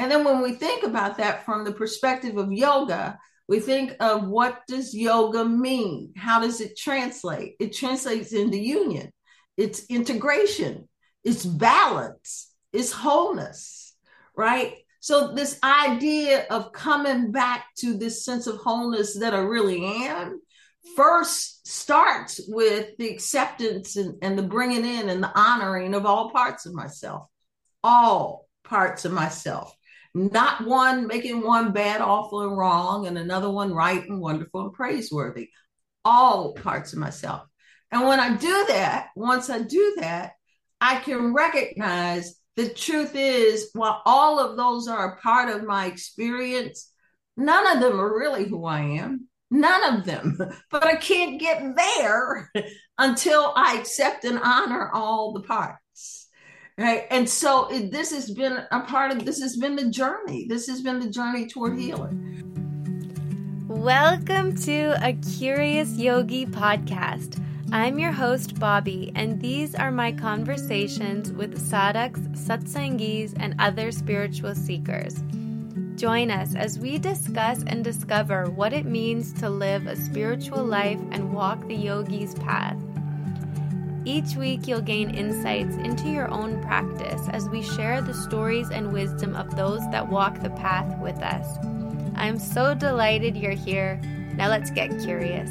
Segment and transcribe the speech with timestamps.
[0.00, 4.26] And then when we think about that from the perspective of yoga, we think of
[4.26, 6.14] what does yoga mean?
[6.16, 7.56] How does it translate?
[7.60, 9.12] It translates into union,
[9.58, 10.88] it's integration,
[11.22, 13.94] it's balance, it's wholeness,
[14.34, 14.78] right?
[15.00, 20.40] So this idea of coming back to this sense of wholeness that I really am
[20.96, 26.30] first starts with the acceptance and, and the bringing in and the honoring of all
[26.30, 27.26] parts of myself,
[27.84, 29.76] all parts of myself.
[30.14, 34.72] Not one making one bad, awful, and wrong, and another one right and wonderful and
[34.72, 35.50] praiseworthy.
[36.04, 37.42] All parts of myself.
[37.92, 40.32] And when I do that, once I do that,
[40.80, 45.86] I can recognize the truth is, while all of those are a part of my
[45.86, 46.90] experience,
[47.36, 49.28] none of them are really who I am.
[49.50, 50.38] None of them.
[50.70, 52.50] But I can't get there
[52.98, 55.79] until I accept and honor all the parts.
[56.80, 57.06] Right.
[57.10, 60.46] And so it, this has been a part of this has been the journey.
[60.48, 62.16] This has been the journey toward healing.
[63.68, 67.38] Welcome to a Curious Yogi podcast
[67.70, 74.54] I'm your host, Bobbi, and these are my conversations with sadhaks, satsangis, and other spiritual
[74.54, 75.22] seekers.
[75.96, 80.98] Join us as we discuss and discover what it means to live a spiritual life
[81.12, 82.78] and walk the yogi's path.
[84.06, 88.92] Each week, you'll gain insights into your own practice as we share the stories and
[88.92, 91.58] wisdom of those that walk the path with us.
[92.14, 94.00] I'm so delighted you're here.
[94.36, 95.50] Now, let's get curious.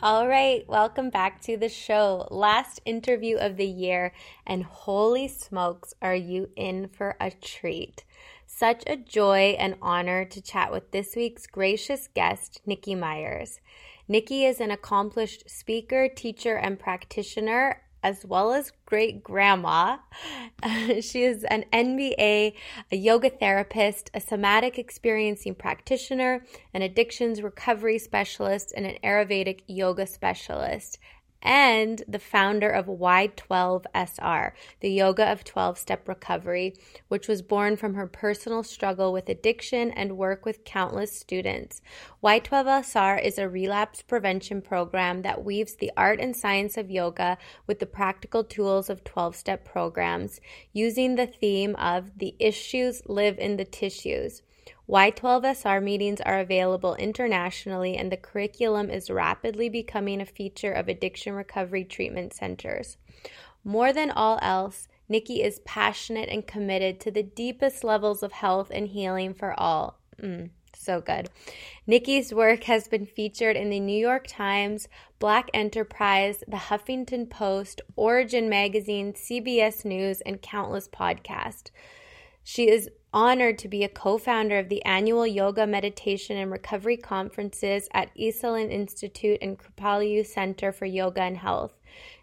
[0.00, 2.26] All right, welcome back to the show.
[2.30, 4.12] Last interview of the year,
[4.46, 8.02] and holy smokes, are you in for a treat?
[8.46, 13.60] Such a joy and honor to chat with this week's gracious guest, Nikki Myers.
[14.12, 19.96] Nikki is an accomplished speaker, teacher, and practitioner as well as great grandma.
[21.00, 22.52] she is an MBA,
[22.90, 30.06] a yoga therapist, a somatic experiencing practitioner, an addictions recovery specialist, and an Ayurvedic yoga
[30.06, 30.98] specialist
[31.42, 36.74] and the founder of Y12SR, the Yoga of 12 Step Recovery,
[37.08, 41.82] which was born from her personal struggle with addiction and work with countless students.
[42.22, 47.36] Y12SR is a relapse prevention program that weaves the art and science of yoga
[47.66, 50.40] with the practical tools of 12 step programs,
[50.72, 54.42] using the theme of the issues live in the tissues.
[54.92, 61.32] Y12SR meetings are available internationally, and the curriculum is rapidly becoming a feature of addiction
[61.32, 62.98] recovery treatment centers.
[63.64, 68.70] More than all else, Nikki is passionate and committed to the deepest levels of health
[68.70, 69.98] and healing for all.
[70.22, 71.30] Mm, so good.
[71.86, 74.88] Nikki's work has been featured in the New York Times,
[75.18, 81.70] Black Enterprise, the Huffington Post, Origin Magazine, CBS News, and countless podcasts.
[82.44, 86.96] She is honored to be a co founder of the annual Yoga, Meditation, and Recovery
[86.96, 91.72] conferences at Esalen Institute and Kripalu Center for Yoga and Health.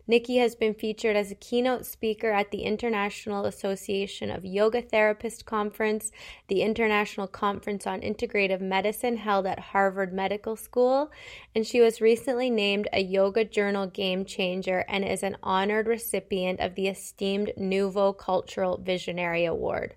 [0.08, 5.46] Nikki has been featured as a keynote speaker at the International Association of Yoga Therapists
[5.46, 6.12] Conference,
[6.48, 11.12] the International Conference on Integrative Medicine held at Harvard Medical School,
[11.54, 16.60] and she was recently named a Yoga Journal Game Changer and is an honored recipient
[16.60, 19.94] of the esteemed Nouveau Cultural Visionary Award.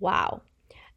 [0.00, 0.42] Wow.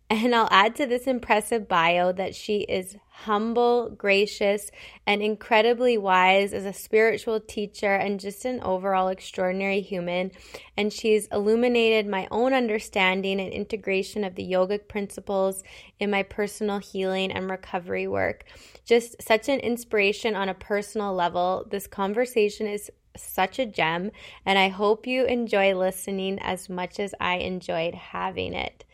[0.09, 4.71] And I'll add to this impressive bio that she is humble, gracious,
[5.05, 10.31] and incredibly wise as a spiritual teacher and just an overall extraordinary human.
[10.77, 15.61] And she's illuminated my own understanding and integration of the yogic principles
[15.99, 18.45] in my personal healing and recovery work.
[18.85, 21.67] Just such an inspiration on a personal level.
[21.69, 24.11] This conversation is such a gem,
[24.45, 28.85] and I hope you enjoy listening as much as I enjoyed having it.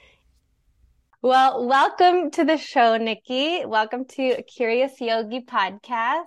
[1.23, 3.63] Well, welcome to the show, Nikki.
[3.65, 6.25] Welcome to Curious Yogi podcast.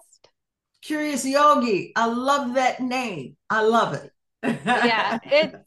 [0.81, 1.93] Curious Yogi.
[1.95, 3.37] I love that name.
[3.51, 4.11] I love it.
[4.43, 5.59] yeah, it's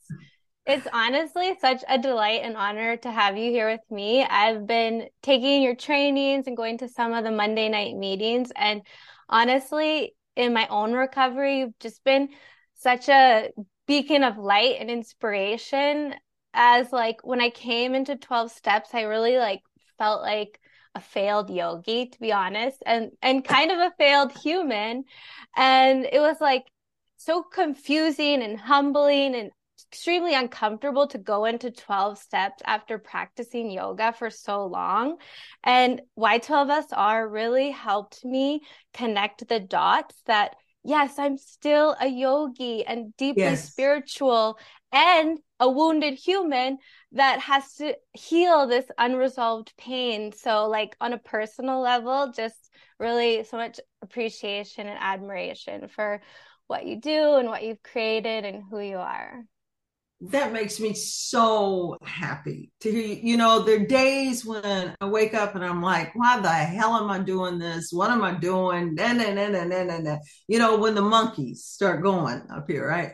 [0.66, 4.24] it's honestly such a delight and honor to have you here with me.
[4.24, 8.82] I've been taking your trainings and going to some of the Monday night meetings and
[9.30, 12.30] honestly, in my own recovery, you've just been
[12.74, 13.52] such a
[13.86, 16.16] beacon of light and inspiration
[16.54, 19.62] as like when I came into 12 steps, I really like
[19.98, 20.60] felt like
[20.96, 25.04] a failed yogi to be honest and and kind of a failed human
[25.56, 26.64] and it was like
[27.18, 29.52] so confusing and humbling and
[29.92, 35.18] extremely uncomfortable to go into 12 steps after practicing yoga for so long.
[35.64, 38.62] And Y12SR really helped me
[38.94, 43.72] connect the dots that, yes, I'm still a yogi and deeply yes.
[43.72, 44.58] spiritual.
[44.92, 46.78] And a wounded human
[47.14, 50.32] that has to heal this unresolved pain.
[50.32, 52.70] So, like on a personal level, just
[53.00, 56.22] really so much appreciation and admiration for
[56.68, 59.44] what you do and what you've created and who you are.
[60.22, 63.20] That makes me so happy to hear you.
[63.24, 66.94] You know, there are days when I wake up and I'm like, why the hell
[66.96, 67.90] am I doing this?
[67.92, 68.96] What am I doing?
[68.96, 70.18] Nah, nah, nah, nah, nah, nah.
[70.50, 73.14] You know, when the monkeys start going up here, right?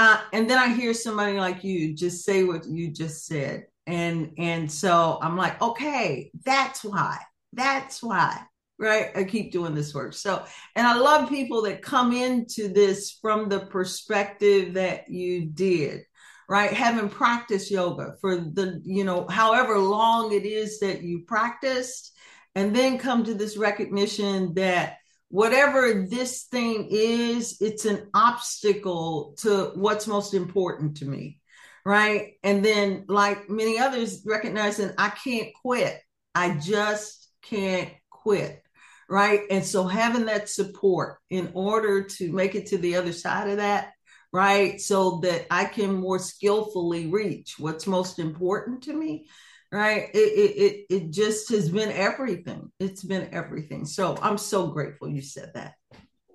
[0.00, 3.66] Uh, and then I hear somebody like you just say what you just said.
[3.86, 7.18] And and so I'm like, okay, that's why.
[7.52, 8.40] That's why.
[8.78, 9.10] Right.
[9.14, 10.14] I keep doing this work.
[10.14, 10.42] So
[10.74, 16.00] and I love people that come into this from the perspective that you did
[16.48, 22.12] right having practiced yoga for the you know however long it is that you practiced
[22.56, 24.96] and then come to this recognition that
[25.30, 31.38] whatever this thing is, it's an obstacle to what's most important to me.
[31.84, 32.34] Right.
[32.42, 35.98] And then, like many others, recognizing I can't quit.
[36.34, 38.62] I just can't quit.
[39.08, 39.40] Right.
[39.50, 43.56] And so, having that support in order to make it to the other side of
[43.56, 43.92] that,
[44.32, 49.28] right, so that I can more skillfully reach what's most important to me
[49.72, 50.08] right?
[50.12, 52.70] It, it it it just has been everything.
[52.78, 53.84] It's been everything.
[53.84, 55.74] So i'm so grateful you said that.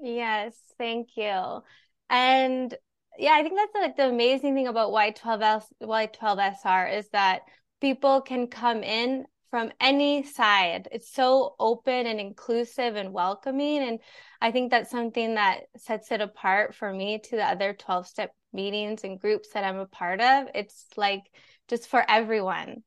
[0.01, 1.61] Yes thank you.
[2.09, 2.75] And
[3.17, 7.41] yeah i think that's like the amazing thing about y12s y12sr is that
[7.79, 10.89] people can come in from any side.
[10.91, 13.79] It's so open and inclusive and welcoming.
[13.83, 13.99] And
[14.41, 18.31] i think that's something that sets it apart for me to the other 12 step
[18.53, 20.47] meetings and groups that i'm a part of.
[20.55, 21.23] It's like
[21.67, 22.83] just for everyone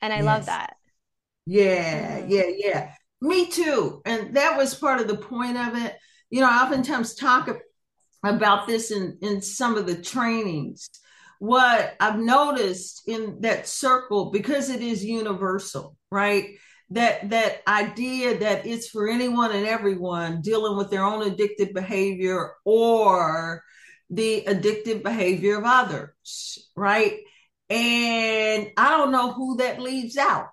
[0.00, 0.24] and I yes.
[0.24, 0.76] love that.
[1.46, 2.30] Yeah, mm-hmm.
[2.30, 2.90] yeah, yeah.
[3.20, 4.02] Me too.
[4.04, 5.96] And that was part of the point of it.
[6.30, 7.48] You know, I oftentimes talk
[8.24, 10.90] about this in, in some of the trainings.
[11.38, 16.50] What I've noticed in that circle, because it is universal, right?
[16.90, 22.52] That that idea that it's for anyone and everyone dealing with their own addictive behavior
[22.64, 23.62] or
[24.08, 27.18] the addictive behavior of others, right?
[27.68, 30.48] And I don't know who that leaves out.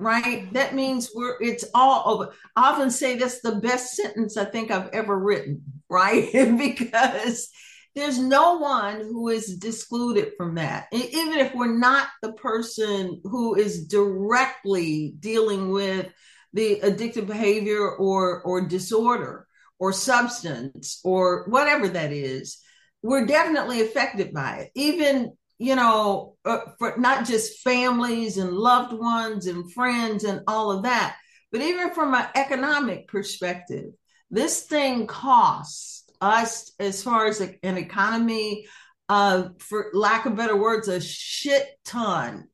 [0.00, 0.52] Right.
[0.54, 2.32] That means we're it's all over.
[2.56, 6.30] I often say that's the best sentence I think I've ever written, right?
[6.58, 7.48] because
[7.94, 10.88] there's no one who is excluded from that.
[10.92, 16.08] Even if we're not the person who is directly dealing with
[16.52, 19.46] the addictive behavior or or disorder
[19.78, 22.58] or substance or whatever that is,
[23.02, 24.70] we're definitely affected by it.
[24.74, 30.70] Even you know, uh, for not just families and loved ones and friends and all
[30.70, 31.16] of that,
[31.52, 33.92] but even from an economic perspective,
[34.30, 38.66] this thing costs us, as far as an economy,
[39.08, 42.48] uh, for lack of better words, a shit ton,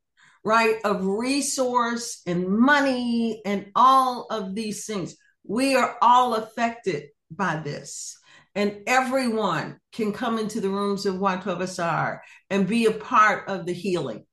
[0.44, 5.17] right, of resource and money and all of these things.
[5.44, 8.19] We are all affected by this
[8.55, 13.73] and everyone can come into the rooms of Y12SR and be a part of the
[13.73, 14.26] healing.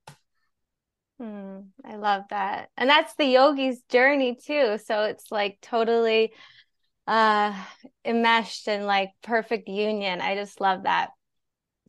[1.18, 2.70] Hmm, I love that.
[2.76, 4.78] And that's the yogi's journey too.
[4.84, 6.32] So it's like totally
[7.06, 7.54] uh
[8.04, 10.20] enmeshed in like perfect union.
[10.20, 11.10] I just love that.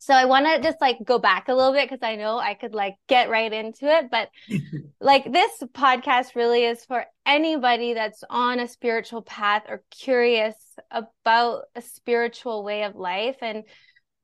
[0.00, 2.54] So I want to just like go back a little bit because I know I
[2.54, 4.10] could like get right into it.
[4.10, 4.30] But
[5.00, 10.56] like this podcast really is for anybody that's on a spiritual path or curious
[10.90, 13.36] about a spiritual way of life.
[13.42, 13.64] And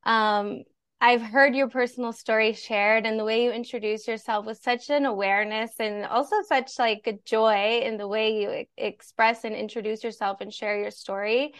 [0.04, 0.62] um,
[1.00, 5.04] I've heard your personal story shared and the way you introduce yourself with such an
[5.04, 10.40] awareness and also such like a joy in the way you express and introduce yourself
[10.40, 11.52] and share your story.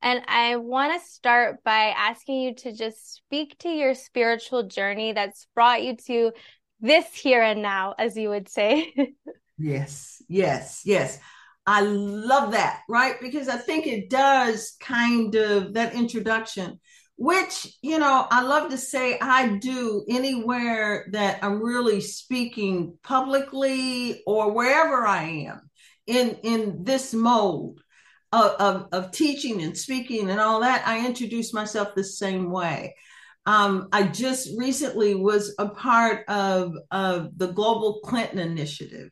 [0.00, 5.12] And I want to start by asking you to just speak to your spiritual journey
[5.12, 6.32] that's brought you to
[6.80, 8.92] this here and now, as you would say.
[9.58, 11.18] yes, yes, yes.
[11.66, 13.16] I love that, right?
[13.20, 16.80] Because I think it does kind of that introduction,
[17.16, 24.22] which, you know, I love to say I do anywhere that I'm really speaking publicly
[24.26, 25.68] or wherever I am
[26.06, 27.80] in in this mode
[28.32, 32.94] of, of, of teaching and speaking and all that, I introduce myself the same way.
[33.46, 39.10] Um, I just recently was a part of, of the Global Clinton Initiative.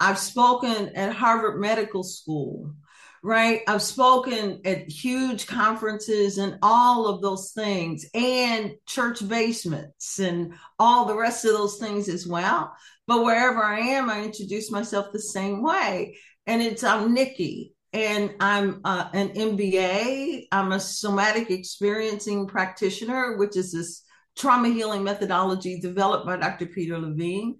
[0.00, 2.74] I've spoken at Harvard Medical School,
[3.22, 3.60] right?
[3.68, 11.04] I've spoken at huge conferences and all of those things, and church basements and all
[11.04, 12.74] the rest of those things as well.
[13.06, 16.16] But wherever I am, I introduce myself the same way.
[16.46, 20.46] And it's I'm Nikki and I'm uh, an MBA.
[20.52, 24.04] I'm a somatic experiencing practitioner, which is this
[24.36, 26.66] trauma healing methodology developed by Dr.
[26.66, 27.56] Peter Levine.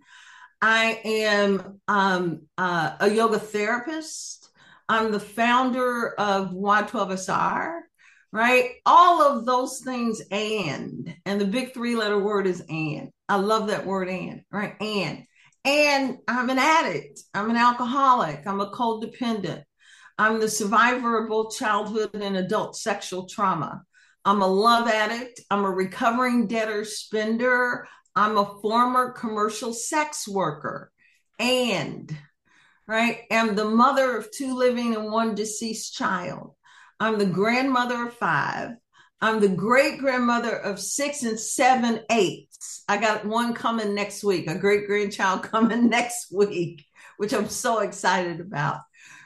[0.62, 4.50] I am um, uh, a yoga therapist.
[4.88, 7.80] I'm the founder of Y12SR,
[8.32, 8.70] right?
[8.84, 13.10] All of those things and, and the big three letter word is and.
[13.28, 14.74] I love that word and, right?
[14.80, 15.24] And.
[15.64, 17.20] And I'm an addict.
[17.34, 18.46] I'm an alcoholic.
[18.46, 19.62] I'm a codependent.
[20.20, 23.84] I'm the survivor of both childhood and adult sexual trauma.
[24.22, 25.40] I'm a love addict.
[25.50, 27.88] I'm a recovering debtor spender.
[28.14, 30.92] I'm a former commercial sex worker.
[31.38, 32.14] And,
[32.86, 36.52] right, am the mother of two living and one deceased child.
[37.00, 38.72] I'm the grandmother of five.
[39.22, 42.84] I'm the great grandmother of six and seven eights.
[42.86, 46.84] I got one coming next week, a great grandchild coming next week,
[47.16, 48.80] which I'm so excited about.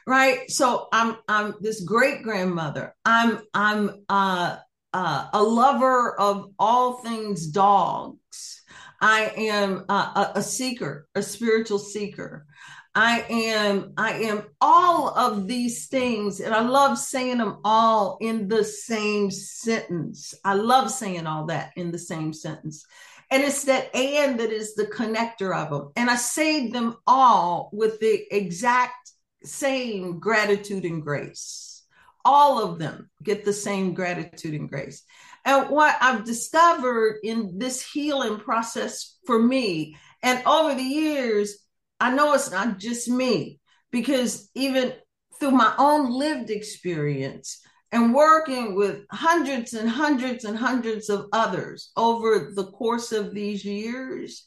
[0.06, 0.50] Right.
[0.50, 2.94] So I'm I'm this great grandmother.
[3.04, 4.56] I'm I'm uh,
[4.92, 8.62] uh, a lover of all things dogs.
[9.00, 12.46] I am a, a seeker, a spiritual seeker.
[12.94, 18.46] I am, I am all of these things, and I love saying them all in
[18.46, 20.32] the same sentence.
[20.44, 22.86] I love saying all that in the same sentence.
[23.30, 25.92] And it's that and that is the connector of them.
[25.96, 29.13] And I say them all with the exact
[29.44, 31.82] same gratitude and grace.
[32.24, 35.02] All of them get the same gratitude and grace.
[35.44, 41.58] And what I've discovered in this healing process for me, and over the years,
[42.00, 43.60] I know it's not just me
[43.92, 44.94] because even
[45.38, 47.60] through my own lived experience
[47.92, 53.64] and working with hundreds and hundreds and hundreds of others over the course of these
[53.64, 54.44] years,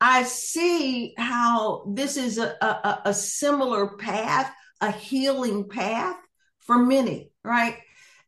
[0.00, 6.16] I see how this is a, a, a similar path, a healing path
[6.60, 7.78] for many, right?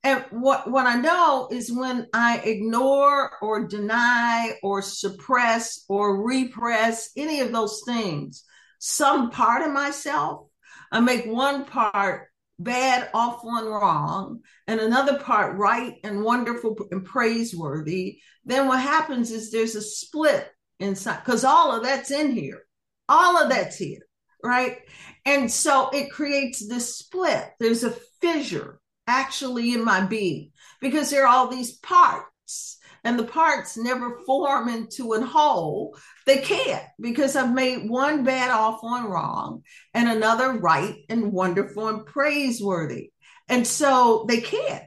[0.02, 7.10] And what, what I know is when I ignore or deny or suppress or repress
[7.16, 8.44] any of those things,
[8.78, 10.46] some part of myself.
[10.90, 17.04] I make one part bad, awful, and wrong, and another part right and wonderful and
[17.04, 18.18] praiseworthy.
[18.44, 20.50] Then what happens is there's a split
[20.80, 22.62] inside because all of that's in here.
[23.08, 24.06] All of that's here,
[24.42, 24.78] right?
[25.24, 27.50] And so it creates this split.
[27.58, 33.24] There's a fissure actually in my being because there are all these parts and the
[33.24, 35.96] parts never form into a whole.
[36.26, 39.62] They can't because I've made one bad, awful, and wrong,
[39.94, 43.12] and another right and wonderful and praiseworthy.
[43.48, 44.84] And so they can't.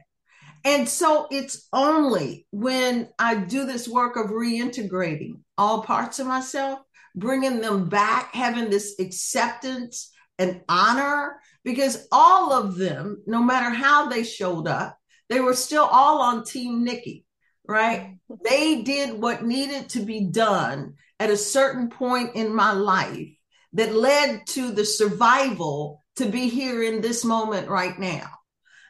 [0.64, 6.80] And so it's only when I do this work of reintegrating all parts of myself,
[7.14, 14.08] bringing them back, having this acceptance and honor, because all of them, no matter how
[14.08, 17.24] they showed up, they were still all on Team Nikki
[17.66, 18.16] right?
[18.44, 23.28] They did what needed to be done at a certain point in my life
[23.72, 28.30] that led to the survival to be here in this moment right now.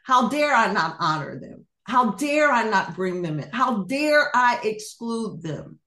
[0.04, 1.66] How dare I not honor them?
[1.84, 3.50] How dare I not bring them in?
[3.50, 5.78] How dare I exclude them?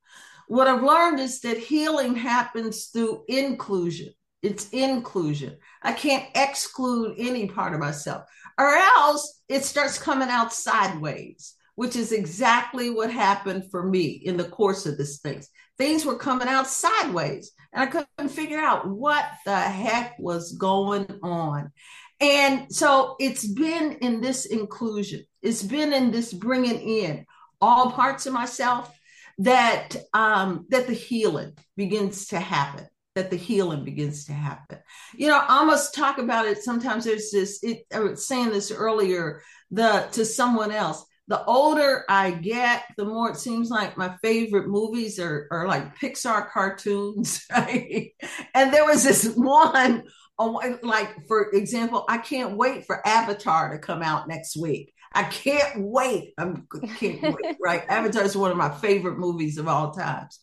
[0.47, 4.09] What I've learned is that healing happens through inclusion.
[4.41, 5.57] It's inclusion.
[5.81, 8.23] I can't exclude any part of myself,
[8.57, 14.35] or else it starts coming out sideways which is exactly what happened for me in
[14.35, 15.43] the course of this thing.
[15.77, 21.05] Things were coming out sideways, and I couldn't figure out what the heck was going
[21.21, 21.71] on.
[22.19, 27.25] And so it's been in this inclusion, it's been in this bringing in
[27.61, 28.93] all parts of myself
[29.39, 34.77] that um, that the healing begins to happen that the healing begins to happen.
[35.15, 36.61] You know, I almost talk about it.
[36.61, 37.63] Sometimes there's this.
[37.63, 39.41] It, I was saying this earlier.
[39.71, 44.69] The to someone else the older I get, the more it seems like my favorite
[44.69, 48.11] movies are, are like Pixar cartoons, right?
[48.53, 50.03] And there was this one,
[50.39, 54.93] Oh, like, for example, I can't wait for Avatar to come out next week.
[55.13, 56.33] I can't wait.
[56.37, 56.53] I
[56.97, 57.83] can't wait, right?
[57.89, 60.39] Avatar is one of my favorite movies of all times.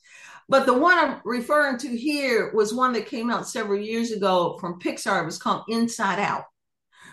[0.49, 4.59] But the one I'm referring to here was one that came out several years ago
[4.61, 5.23] from Pixar.
[5.23, 6.45] It was called Inside Out,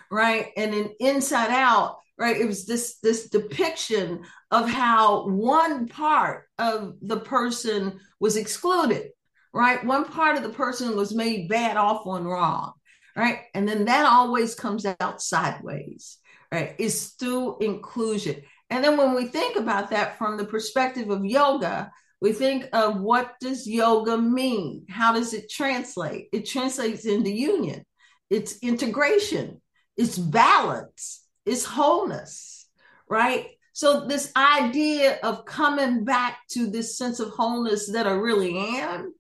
[0.10, 0.48] right?
[0.58, 6.94] And in Inside Out, right it was this this depiction of how one part of
[7.02, 9.10] the person was excluded
[9.54, 9.84] right?
[9.84, 12.74] One part of the person was made bad awful and wrong
[13.16, 13.40] right?
[13.54, 16.18] And then that always comes out sideways
[16.52, 16.76] right?
[16.80, 18.42] It's through inclusion.
[18.70, 21.92] And then when we think about that from the perspective of yoga
[22.22, 24.86] we think of what does yoga mean?
[24.88, 26.30] How does it translate?
[26.32, 27.84] It translates into union.
[28.30, 29.60] It's integration.
[29.98, 31.26] It's balance.
[31.48, 32.68] It's wholeness,
[33.10, 33.48] right?
[33.74, 39.14] So, this idea of coming back to this sense of wholeness that I really am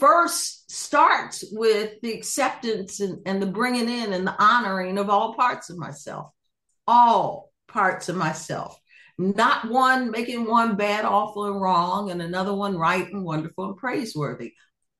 [0.00, 5.34] first starts with the acceptance and, and the bringing in and the honoring of all
[5.34, 6.32] parts of myself,
[6.86, 8.78] all parts of myself.
[9.18, 13.76] Not one making one bad, awful, and wrong, and another one right and wonderful and
[13.76, 14.54] praiseworthy.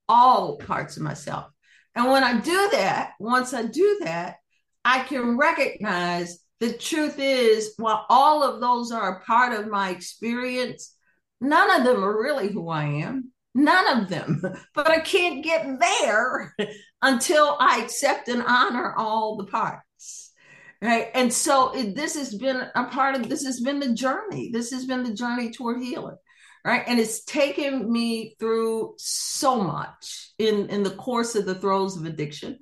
[0.09, 1.47] All parts of myself.
[1.95, 4.37] And when I do that, once I do that,
[4.85, 9.91] I can recognize the truth is, while all of those are a part of my
[9.91, 10.95] experience,
[11.41, 13.32] none of them are really who I am.
[13.63, 14.43] None of them.
[14.75, 16.55] But I can't get there
[17.03, 20.33] until I accept and honor all the parts.
[20.81, 21.11] Right.
[21.15, 24.51] And so it, this has been a part of this has been the journey.
[24.53, 26.17] This has been the journey toward healing.
[26.65, 26.83] Right.
[26.87, 32.05] And it's taken me through so much in, in the course of the throes of
[32.05, 32.59] addiction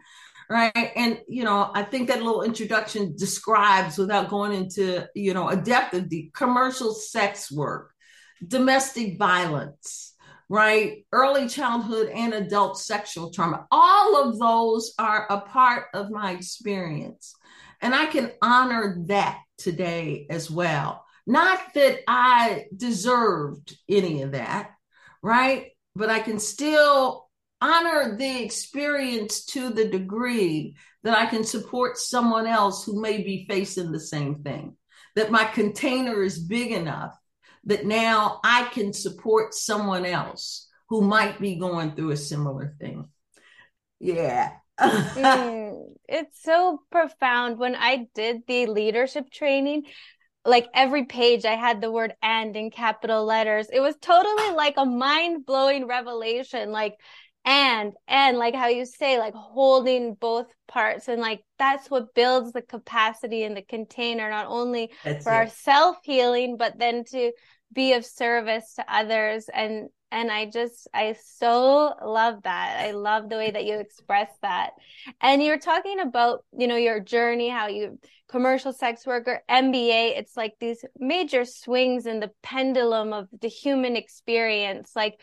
[0.51, 5.49] right and you know i think that little introduction describes without going into you know
[5.49, 7.93] a depth of the commercial sex work
[8.45, 10.10] domestic violence
[10.51, 11.07] right?
[11.13, 13.67] Early childhood and adult sexual trauma.
[13.71, 17.35] All of those are a part of my experience.
[17.81, 21.05] And i can honor that today as well.
[21.27, 24.73] Not that i deserved any of that
[25.23, 25.69] right?
[25.95, 27.31] But i can still
[27.61, 33.47] honor the experience to the degree that I can support someone else who may be
[33.49, 34.77] facing the same thing,
[35.15, 37.20] that my container is big enough
[37.65, 43.09] that now I can support someone else who might be going through a similar thing.
[44.01, 44.53] Yeah.
[44.81, 47.59] mm, it's so profound.
[47.59, 49.85] When I did the leadership training,
[50.45, 53.69] like every page I had the word and in capital letters.
[53.73, 56.73] It was totally like a mind blowing revelation.
[56.73, 56.97] Like
[57.45, 62.53] and and like how you say like holding both parts and like that's what builds
[62.53, 65.37] the capacity in the container not only that's for it.
[65.37, 67.33] our self healing but then to
[67.73, 69.49] be of service to others.
[69.53, 72.81] And and i just i so love that.
[72.81, 74.71] I love the way that you express that.
[75.21, 77.99] And you're talking about you know your journey how you
[78.29, 83.97] commercial sex worker mba it's like these major swings in the pendulum of the human
[83.97, 84.93] experience.
[84.97, 85.21] Like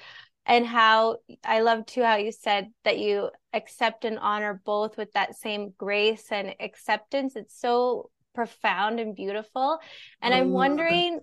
[0.47, 5.11] and how I love too how you said that you accept and honor both with
[5.11, 7.35] that same grace and acceptance.
[7.35, 9.79] It's so profound and beautiful.
[10.21, 11.19] And I'm wondering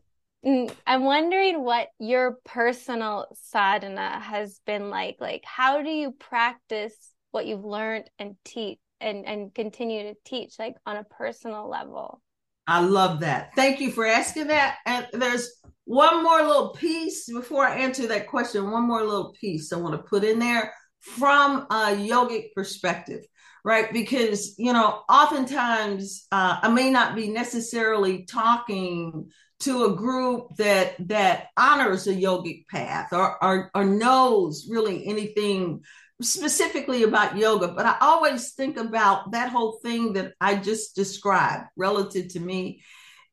[0.46, 5.16] mm, I'm wondering what your personal sadhana has been like.
[5.20, 6.94] Like how do you practice
[7.30, 12.20] what you've learned and teach and and continue to teach like on a personal level?
[12.66, 13.54] I love that.
[13.54, 14.76] Thank you for asking that.
[14.86, 15.50] And there's
[15.84, 18.70] one more little piece before I answer that question.
[18.70, 23.24] One more little piece I want to put in there from a yogic perspective,
[23.64, 23.92] right?
[23.92, 30.94] Because, you know, oftentimes uh, I may not be necessarily talking to a group that
[31.08, 35.82] that honors a yogic path or, or, or knows really anything
[36.22, 41.64] specifically about yoga, but I always think about that whole thing that I just described
[41.76, 42.82] relative to me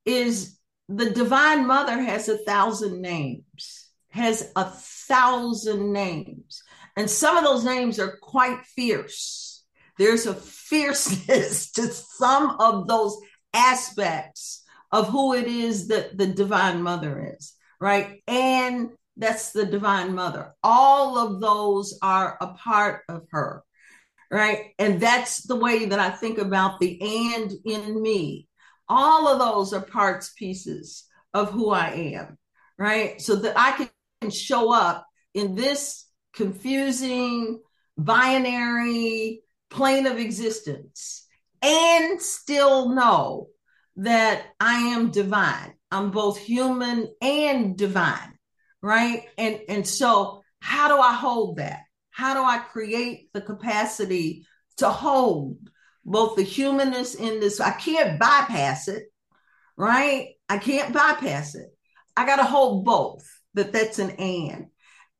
[0.05, 6.63] is the divine mother has a thousand names, has a thousand names.
[6.97, 9.63] And some of those names are quite fierce.
[9.97, 13.17] There's a fierceness to some of those
[13.53, 18.21] aspects of who it is that the divine mother is, right?
[18.27, 20.53] And that's the divine mother.
[20.63, 23.63] All of those are a part of her,
[24.31, 24.73] right?
[24.79, 26.99] And that's the way that I think about the
[27.35, 28.47] and in me
[28.91, 32.37] all of those are parts pieces of who I am,
[32.77, 33.21] right?
[33.21, 33.87] So that I
[34.21, 37.61] can show up in this confusing
[37.97, 41.25] binary plane of existence
[41.61, 43.47] and still know
[43.95, 45.73] that I am divine.
[45.89, 48.33] I'm both human and divine,
[48.81, 49.23] right?
[49.37, 51.81] And and so how do I hold that?
[52.11, 54.45] How do I create the capacity
[54.77, 55.57] to hold
[56.05, 57.59] both the humanness in this.
[57.59, 59.05] I can't bypass it,
[59.77, 60.29] right?
[60.49, 61.67] I can't bypass it.
[62.15, 64.67] I got to hold both, that that's an and.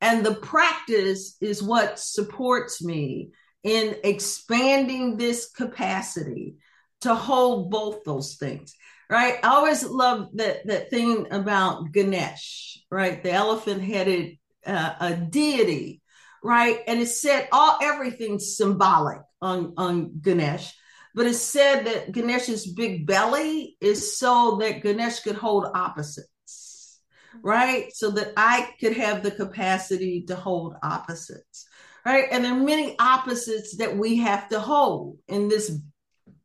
[0.01, 3.31] And the practice is what supports me
[3.63, 6.55] in expanding this capacity
[7.01, 8.75] to hold both those things
[9.11, 15.15] right i always love that that thing about ganesh right the elephant headed uh, a
[15.15, 16.01] deity
[16.43, 20.73] right and it said all everything's symbolic on, on Ganesh.
[21.13, 27.01] But it said that Ganesh's big belly is so that Ganesh could hold opposites,
[27.41, 27.93] right?
[27.93, 31.67] So that I could have the capacity to hold opposites,
[32.05, 32.27] right?
[32.31, 35.77] And there are many opposites that we have to hold in this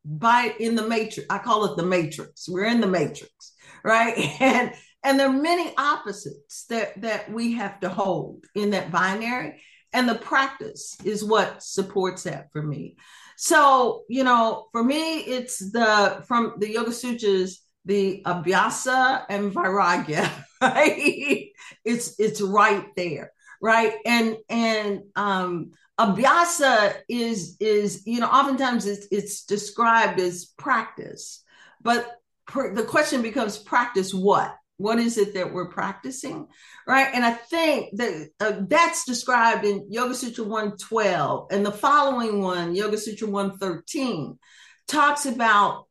[0.06, 1.26] by in the matrix.
[1.30, 2.48] I call it the matrix.
[2.48, 3.52] We're in the matrix,
[3.84, 4.16] right?
[4.40, 4.72] And
[5.04, 9.62] And there are many opposites that, that we have to hold in that binary.
[9.92, 12.96] And the practice is what supports that for me.
[13.36, 20.28] So, you know, for me, it's the from the Yoga Sutras, the Abhyasa and Vairagya,
[20.60, 21.50] right?
[21.84, 23.30] it's it's right there,
[23.62, 23.94] right?
[24.04, 31.42] And and um Abhyasa is is you know oftentimes it's it's described as practice,
[31.80, 32.06] but
[32.52, 34.54] the question becomes practice what?
[34.78, 36.48] What is it that we're practicing,
[36.86, 37.08] right?
[37.14, 42.74] And I think that uh, that's described in Yoga Sutra 112, and the following one,
[42.74, 44.38] Yoga Sutra 113,
[44.86, 45.86] talks about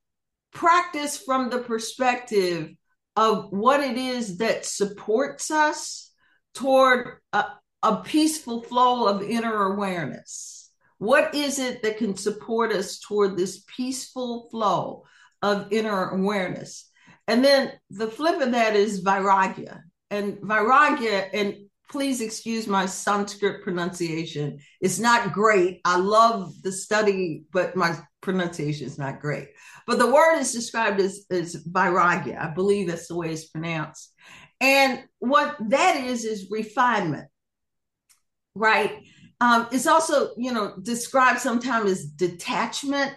[0.53, 2.75] practice from the perspective
[3.15, 6.11] of what it is that supports us
[6.53, 7.45] toward a,
[7.85, 10.71] a peaceful flow of inner awareness.
[10.97, 15.03] What is it that can support us toward this peaceful flow
[15.43, 16.89] of inner awareness?
[17.27, 19.81] And then the flip of that is vairagya.
[20.09, 21.55] And vairagya, and
[21.91, 25.81] please excuse my Sanskrit pronunciation, it's not great.
[25.85, 29.49] I love the study, but my pronunciation is not great.
[29.85, 32.41] But the word is described as, as vairagya.
[32.41, 34.11] I believe that's the way it's pronounced.
[34.59, 37.27] And what that is, is refinement,
[38.55, 39.03] right?
[39.41, 43.13] Um, it's also, you know, described sometimes as detachment.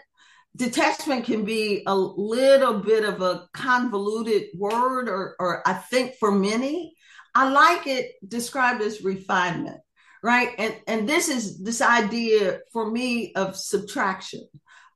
[0.56, 6.32] Detachment can be a little bit of a convoluted word or, or i think for
[6.32, 6.94] many
[7.32, 9.78] i like it described as refinement
[10.22, 10.50] right?
[10.58, 14.46] And and this is this idea for me of subtraction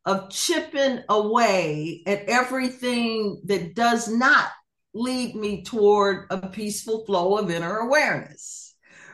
[0.05, 4.49] of chipping away at everything that does not
[4.95, 8.62] lead me toward a peaceful flow of inner awareness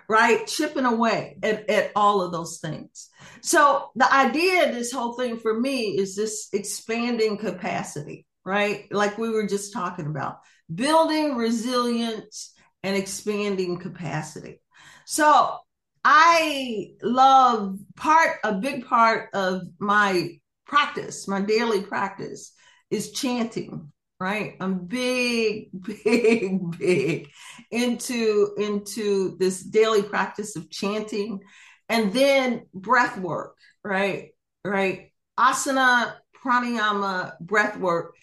[0.09, 3.11] right chipping away at, at all of those things
[3.43, 8.87] so the idea of this whole thing for me is this expanding capacity, right?
[8.91, 10.39] Like we were just talking about,
[10.73, 14.61] building resilience and expanding capacity.
[15.07, 15.57] So
[16.05, 22.53] I love part, a big part of my practice, my daily practice
[22.91, 24.57] is chanting, right?
[24.61, 25.71] I'm big,
[26.05, 27.29] big, big
[27.71, 31.41] into, into this daily practice of chanting
[31.89, 34.31] and then breath work, right?
[34.65, 35.13] Right.
[35.39, 38.15] Asana, pranayama, breath work.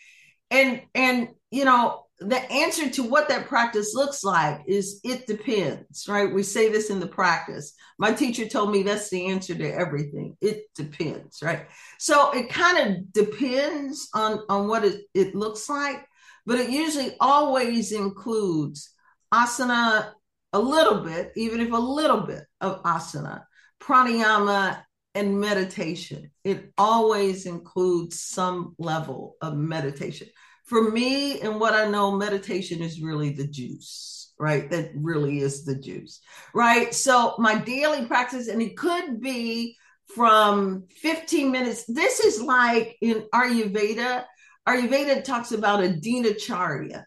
[0.51, 6.07] And and you know, the answer to what that practice looks like is it depends,
[6.07, 6.33] right?
[6.33, 7.73] We say this in the practice.
[7.99, 10.37] My teacher told me that's the answer to everything.
[10.39, 11.67] It depends, right?
[11.99, 16.05] So it kind of depends on on what it, it looks like,
[16.45, 18.91] but it usually always includes
[19.33, 20.11] asana
[20.53, 23.43] a little bit, even if a little bit of asana
[23.81, 24.81] pranayama
[25.15, 26.31] and meditation.
[26.45, 30.27] It always includes some level of meditation.
[30.65, 34.69] For me, and what I know, meditation is really the juice, right?
[34.71, 36.21] That really is the juice,
[36.53, 36.93] right?
[36.93, 39.77] So, my daily practice, and it could be
[40.15, 41.85] from 15 minutes.
[41.87, 44.25] This is like in Ayurveda.
[44.67, 47.03] Ayurveda talks about a dinacharya,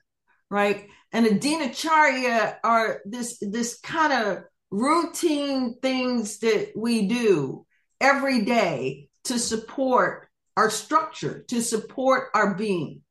[0.51, 0.87] right?
[1.13, 7.67] And a dinacharya are this this kind of routine things that we do
[8.01, 13.03] every day to support our structure, to support our being,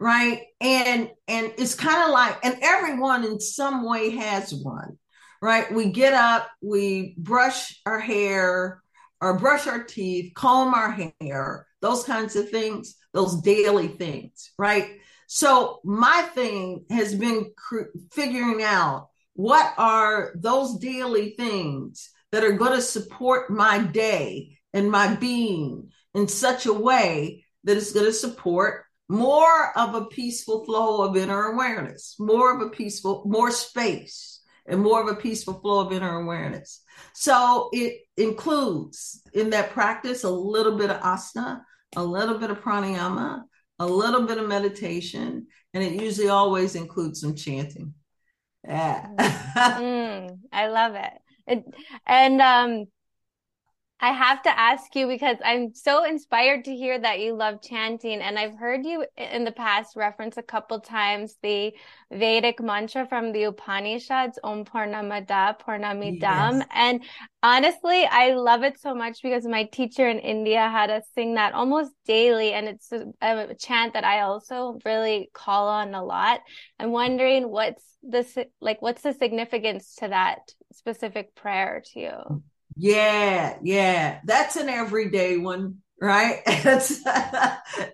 [0.00, 0.42] right?
[0.60, 4.98] And and it's kind of like, and everyone in some way has one,
[5.42, 5.72] right?
[5.72, 8.82] We get up, we brush our hair,
[9.20, 14.98] or brush our teeth, comb our hair, those kinds of things, those daily things, right?
[15.26, 22.52] So my thing has been cr- figuring out what are those daily things that are
[22.52, 28.06] going to support my day and my being in such a way that it's going
[28.06, 33.50] to support more of a peaceful flow of inner awareness, more of a peaceful, more
[33.50, 36.82] space, and more of a peaceful flow of inner awareness.
[37.14, 41.60] So it includes in that practice a little bit of asana,
[41.94, 43.42] a little bit of pranayama,
[43.78, 47.94] a little bit of meditation, and it usually always includes some chanting.
[48.66, 49.06] Yeah.
[49.56, 51.12] mm, I love it.
[51.46, 51.64] it
[52.06, 52.86] and um
[53.98, 58.20] I have to ask you because I'm so inspired to hear that you love chanting.
[58.20, 61.72] And I've heard you in the past reference a couple times the
[62.12, 66.58] Vedic mantra from the Upanishads, Om Purnamada Purnamidam.
[66.58, 66.66] Yes.
[66.74, 67.04] And
[67.42, 71.54] honestly, I love it so much because my teacher in India had us sing that
[71.54, 72.52] almost daily.
[72.52, 76.40] And it's a, a chant that I also really call on a lot.
[76.78, 80.40] I'm wondering what's the, like, what's the significance to that
[80.72, 82.42] specific prayer to you?
[82.76, 84.20] Yeah, yeah.
[84.24, 86.42] That's an everyday one right?
[86.62, 87.02] That's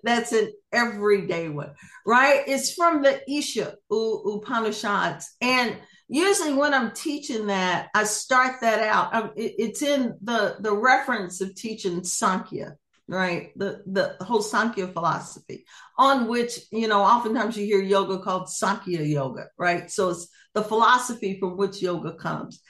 [0.03, 1.71] that's an everyday one,
[2.05, 2.43] right?
[2.47, 5.77] It's from the Isha Upanishads, and
[6.09, 9.15] usually when I'm teaching that, I start that out.
[9.15, 12.75] Um, it's in the the reference of teaching Sankhya,
[13.07, 13.51] right?
[13.55, 15.63] The the whole Sankhya philosophy,
[15.97, 19.89] on which you know oftentimes you hear yoga called Sankhya yoga, right?
[19.89, 22.61] So it's the philosophy from which yoga comes.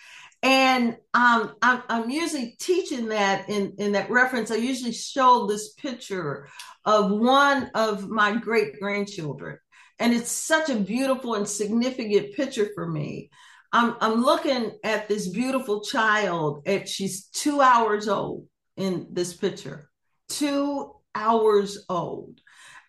[0.44, 4.52] And um, I'm, I'm, usually teaching that in, in that reference.
[4.52, 6.50] I usually show this picture
[6.84, 9.58] of one of my great grandchildren.
[10.00, 13.30] And it's such a beautiful and significant picture for me.
[13.72, 19.90] I'm, I'm looking at this beautiful child, and she's two hours old in this picture,
[20.28, 22.42] two hours old.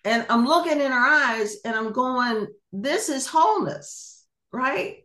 [0.04, 4.98] And I'm looking in her eyes and I'm going, this is wholeness, right?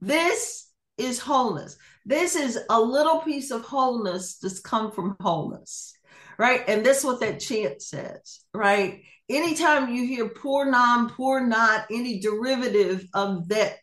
[0.00, 1.76] This is wholeness.
[2.06, 5.94] This is a little piece of wholeness that's come from wholeness,
[6.38, 6.62] right?
[6.68, 9.02] And this is what that chant says, right?
[9.28, 13.76] Anytime you hear purnam, poor not, any derivative of that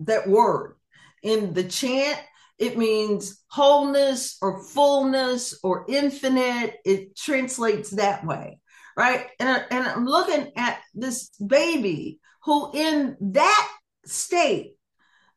[0.00, 0.76] that word
[1.22, 2.18] in the chant,
[2.58, 6.76] it means wholeness or fullness or infinite.
[6.84, 8.58] It translates that way,
[8.96, 9.26] right?
[9.38, 13.70] And, and I'm looking at this baby who, in that
[14.04, 14.74] state,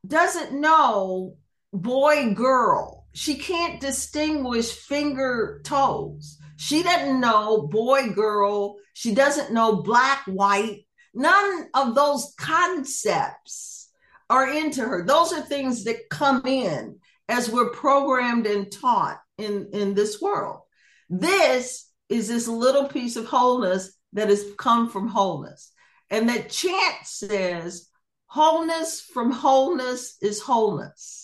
[0.05, 1.35] doesn't know
[1.73, 3.05] boy girl.
[3.13, 6.37] She can't distinguish finger toes.
[6.55, 8.77] She doesn't know boy girl.
[8.93, 10.85] She doesn't know black white.
[11.13, 13.89] None of those concepts
[14.29, 15.05] are into her.
[15.05, 20.61] Those are things that come in as we're programmed and taught in, in this world.
[21.09, 25.71] This is this little piece of wholeness that has come from wholeness.
[26.09, 27.89] And that chant says,
[28.27, 31.22] wholeness from wholeness is wholeness.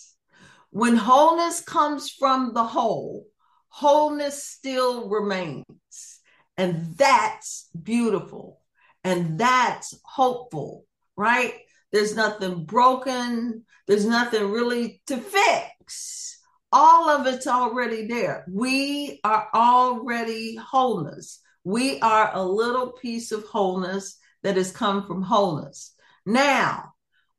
[0.72, 3.26] When wholeness comes from the whole,
[3.70, 6.20] wholeness still remains.
[6.58, 8.62] And that's beautiful.
[9.04, 11.54] And that's hopeful, right?
[11.92, 13.66] There's nothing broken.
[13.88, 16.40] There's nothing really to fix.
[16.72, 18.46] All of it's already there.
[18.48, 21.40] We are already wholeness.
[21.64, 25.96] We are a little piece of wholeness that has come from wholeness.
[26.26, 26.94] Now,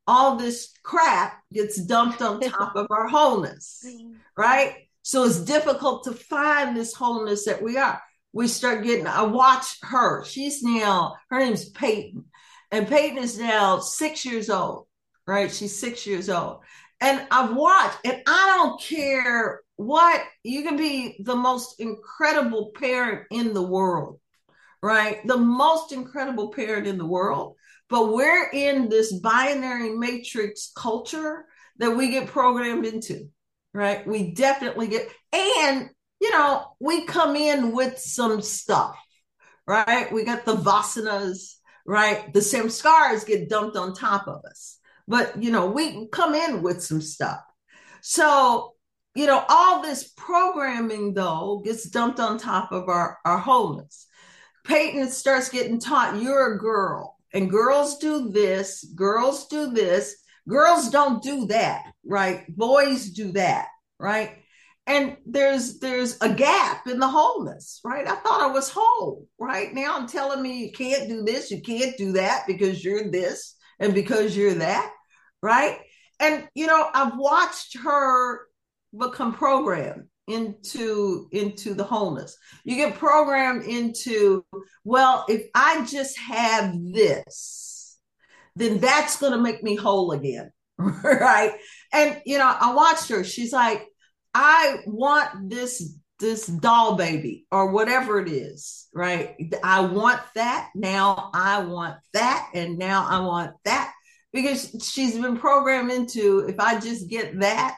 [0.07, 3.85] all this crap gets dumped on top of our wholeness,
[4.35, 4.75] right?
[5.03, 8.01] So it's difficult to find this wholeness that we are.
[8.33, 10.23] We start getting, I watch her.
[10.23, 12.25] She's now, her name's Peyton.
[12.71, 14.87] And Peyton is now six years old,
[15.27, 15.51] right?
[15.51, 16.61] She's six years old.
[17.01, 23.25] And I've watched, and I don't care what, you can be the most incredible parent
[23.31, 24.19] in the world,
[24.81, 25.25] right?
[25.25, 27.55] The most incredible parent in the world.
[27.91, 31.45] But we're in this binary matrix culture
[31.77, 33.29] that we get programmed into,
[33.73, 34.07] right?
[34.07, 35.89] We definitely get, and,
[36.21, 38.97] you know, we come in with some stuff,
[39.67, 40.09] right?
[40.09, 42.33] We got the vasanas, right?
[42.33, 44.79] The samskaras get dumped on top of us.
[45.05, 47.41] But, you know, we come in with some stuff.
[47.99, 48.73] So,
[49.15, 54.07] you know, all this programming, though, gets dumped on top of our, our wholeness.
[54.63, 60.15] Peyton starts getting taught, you're a girl and girls do this, girls do this,
[60.47, 62.45] girls don't do that, right?
[62.55, 63.67] Boys do that,
[63.99, 64.37] right?
[64.87, 68.07] And there's there's a gap in the wholeness, right?
[68.07, 69.73] I thought I was whole, right?
[69.73, 73.55] Now I'm telling me you can't do this, you can't do that because you're this
[73.79, 74.91] and because you're that,
[75.41, 75.79] right?
[76.19, 78.47] And you know, I've watched her
[78.97, 82.37] become programmed into into the wholeness.
[82.63, 84.45] You get programmed into
[84.83, 87.97] well if i just have this
[88.55, 91.53] then that's going to make me whole again right?
[91.93, 93.23] And you know i watched her.
[93.23, 93.87] She's like
[94.33, 99.35] i want this this doll baby or whatever it is right?
[99.63, 100.69] I want that.
[100.75, 102.49] Now i want that.
[102.53, 103.93] And now i want that.
[104.33, 107.77] Because she's been programmed into if i just get that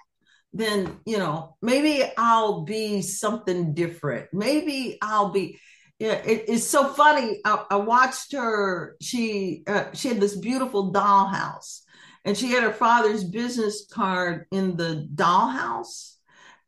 [0.54, 4.28] then you know maybe i'll be something different.
[4.34, 5.60] Maybe i'll be
[6.00, 7.40] yeah it, it's so funny.
[7.44, 8.96] I, I watched her.
[9.02, 11.82] She uh, she had this beautiful dollhouse
[12.26, 16.16] and she had her father's business card in the dollhouse.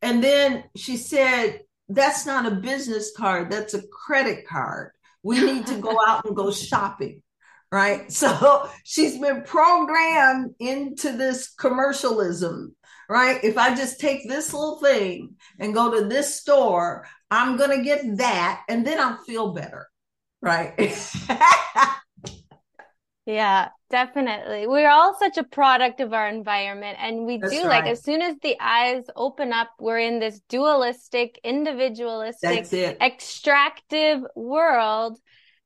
[0.01, 3.51] And then she said that's not a business card.
[3.51, 4.91] That's a credit card.
[5.23, 7.21] We need to go out and go shopping.
[7.71, 8.11] Right?
[8.11, 12.74] So she's been programmed into this commercialism
[13.09, 13.43] right?
[13.43, 17.83] If I just take this little thing and go to this store, I'm going to
[17.83, 19.87] get that and then I'll feel better,
[20.41, 20.73] right?
[23.25, 24.67] Yeah, definitely.
[24.67, 26.97] We're all such a product of our environment.
[26.99, 27.83] And we That's do right.
[27.83, 35.17] like as soon as the eyes open up, we're in this dualistic, individualistic, extractive world.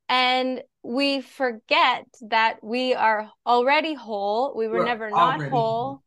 [0.08, 4.56] And we forget that we are already whole.
[4.56, 6.02] We were we're never not whole,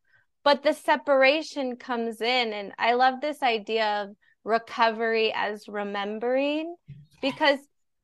[0.44, 2.52] but the separation comes in.
[2.52, 6.74] And I love this idea of recovery as remembering
[7.20, 7.59] because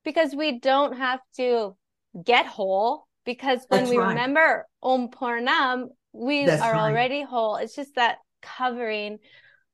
[0.04, 1.76] because we don't have to
[2.24, 4.10] get whole because when That's we right.
[4.10, 6.90] remember Om Purnam, we That's are right.
[6.90, 7.56] already whole.
[7.56, 9.18] It's just that covering,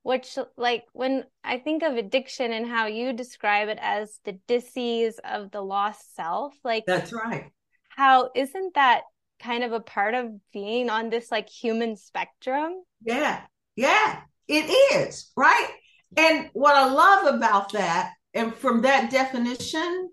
[0.03, 5.21] which like when I think of addiction and how you describe it as the disease
[5.23, 7.53] of the lost self, like That's right.
[7.91, 9.03] How isn't that
[9.45, 12.83] kind of a part of being on this like human spectrum?
[13.05, 13.43] Yeah.
[13.77, 15.69] Yeah, it is, right?
[16.17, 20.11] And what I love about that, and from that definition,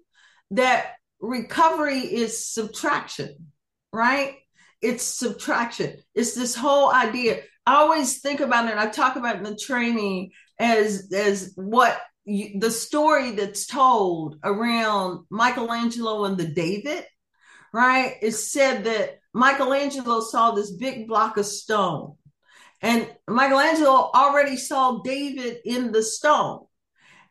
[0.52, 3.52] that recovery is subtraction,
[3.94, 4.36] right?
[4.82, 5.98] It's subtraction.
[6.16, 7.42] It's this whole idea.
[7.68, 8.78] I always think about it.
[8.78, 15.26] I talk about in the training as as what you, the story that's told around
[15.30, 17.06] Michelangelo and the David,
[17.72, 18.16] right?
[18.24, 22.16] It said that Michelangelo saw this big block of stone,
[22.82, 26.66] and Michelangelo already saw David in the stone,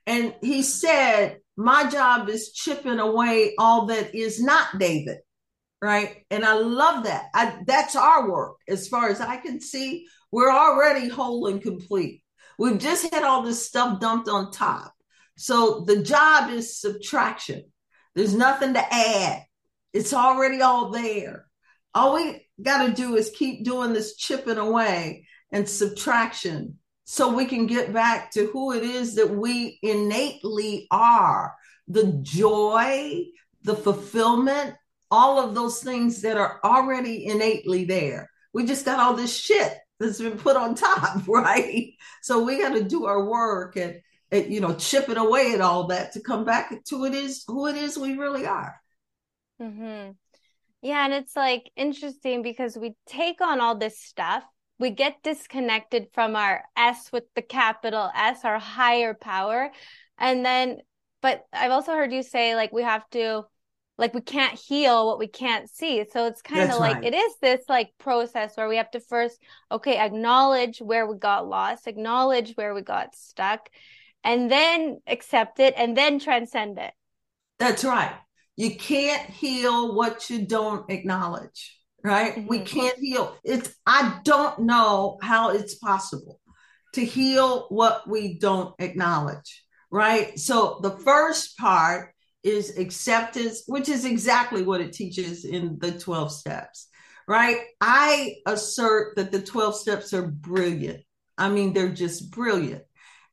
[0.06, 5.18] and he said, my job is chipping away all that is not David,
[5.82, 6.24] right?
[6.30, 7.26] And I love that.
[7.34, 8.56] I, that's our work.
[8.66, 12.22] As far as I can see, we're already whole and complete.
[12.58, 14.94] We've just had all this stuff dumped on top.
[15.36, 17.64] So the job is subtraction.
[18.14, 19.42] There's nothing to add.
[19.92, 21.46] It's already all there.
[21.94, 27.44] All we got to do is keep doing this chipping away and subtraction so we
[27.44, 31.56] can get back to who it is that we innately are
[31.88, 33.24] the joy,
[33.62, 34.76] the fulfillment,
[35.10, 38.30] all of those things that are already innately there.
[38.52, 41.94] We just got all this shit that's been put on top, right?
[42.22, 44.00] So we got to do our work and,
[44.30, 47.66] and, you know, chipping away at all that to come back to it is who
[47.66, 48.80] it is we really are.
[49.60, 50.12] Mm-hmm.
[50.82, 54.44] Yeah, and it's like interesting because we take on all this stuff
[54.80, 59.70] we get disconnected from our S with the capital S, our higher power.
[60.18, 60.78] And then,
[61.20, 63.42] but I've also heard you say like we have to,
[63.98, 66.06] like we can't heal what we can't see.
[66.10, 67.04] So it's kind of like right.
[67.04, 69.38] it is this like process where we have to first,
[69.70, 73.68] okay, acknowledge where we got lost, acknowledge where we got stuck,
[74.24, 76.94] and then accept it and then transcend it.
[77.58, 78.14] That's right.
[78.60, 82.36] You can't heal what you don't acknowledge right?
[82.36, 82.46] Mm-hmm.
[82.46, 83.36] We can't heal.
[83.44, 86.40] It's I don't know how it's possible
[86.94, 90.38] to heal what we don't acknowledge, right?
[90.38, 96.32] So the first part is acceptance, which is exactly what it teaches in the 12
[96.32, 96.88] steps,
[97.28, 97.60] right?
[97.80, 101.02] I assert that the 12 steps are brilliant.
[101.36, 102.82] I mean, they're just brilliant.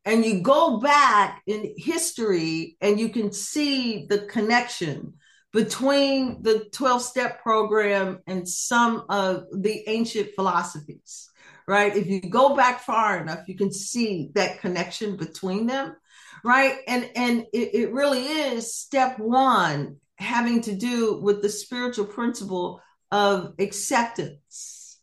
[0.08, 5.12] And you go back in history and you can see the connection
[5.52, 11.28] between the 12 step program and some of the ancient philosophies,
[11.66, 11.94] right?
[11.94, 15.94] If you go back far enough, you can see that connection between them,
[16.42, 16.78] right?
[16.88, 22.80] And, and it, it really is step one having to do with the spiritual principle
[23.12, 25.00] of acceptance,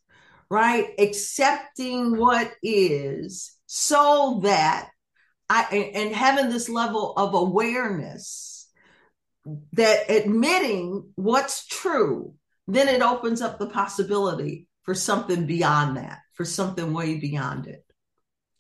[0.49, 0.95] right?
[0.97, 4.89] Accepting what is so that
[5.49, 8.67] I, and having this level of awareness
[9.73, 12.33] that admitting what's true,
[12.67, 17.84] then it opens up the possibility for something beyond that, for something way beyond it.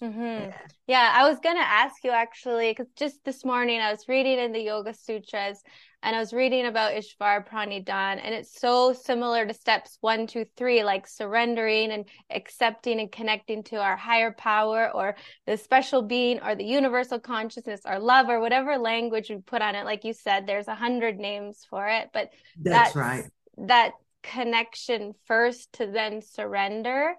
[0.03, 0.19] Mm-hmm.
[0.19, 0.57] Yeah.
[0.87, 4.39] yeah, I was going to ask you actually, because just this morning I was reading
[4.39, 5.63] in the Yoga Sutras
[6.03, 10.45] and I was reading about Ishvara Pranidhan, and it's so similar to steps one, two,
[10.55, 15.15] three, like surrendering and accepting and connecting to our higher power or
[15.47, 19.75] the special being or the universal consciousness or love or whatever language we put on
[19.75, 19.85] it.
[19.85, 22.29] Like you said, there's a hundred names for it, but
[22.61, 23.25] that's, that's right.
[23.57, 27.15] That connection first to then surrender.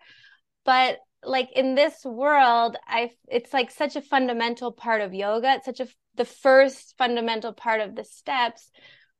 [0.64, 5.54] But like in this world, I it's like such a fundamental part of yoga.
[5.54, 8.70] It's such a the first fundamental part of the steps.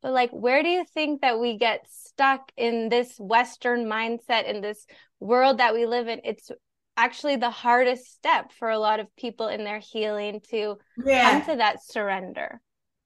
[0.03, 4.61] But like where do you think that we get stuck in this western mindset in
[4.61, 4.87] this
[5.21, 6.21] world that we live in?
[6.25, 6.51] It's
[6.97, 11.31] actually the hardest step for a lot of people in their healing to yeah.
[11.31, 12.61] come to that surrender.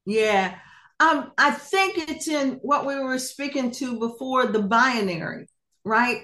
[0.06, 0.56] Yeah.
[1.00, 5.46] Um i think it's in what we were speaking to before the binary
[5.82, 6.22] right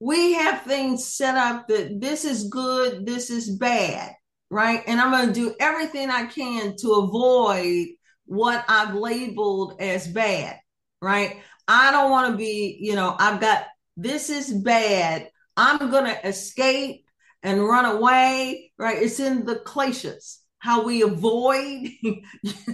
[0.00, 4.14] we have things set up that this is good this is bad
[4.50, 4.82] right?
[4.86, 7.88] And I'm going to do everything I can to avoid
[8.26, 10.58] what I've labeled as bad,
[11.00, 11.38] right?
[11.66, 13.64] I don't want to be, you know, I've got
[13.96, 15.28] this is bad.
[15.56, 17.04] I'm going to escape
[17.42, 19.02] and run away, right?
[19.02, 22.22] It's in the kleshas, how we avoid, you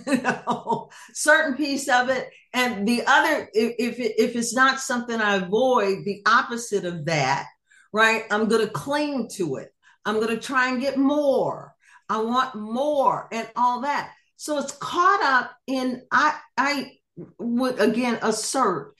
[0.07, 2.31] know, certain piece of it.
[2.53, 7.47] And the other, if, if, if it's not something I avoid, the opposite of that,
[7.93, 8.25] right?
[8.31, 9.73] I'm going to cling to it.
[10.05, 11.75] I'm going to try and get more.
[12.09, 14.13] I want more and all that.
[14.37, 16.93] So it's caught up in, I, I
[17.39, 18.95] would again assert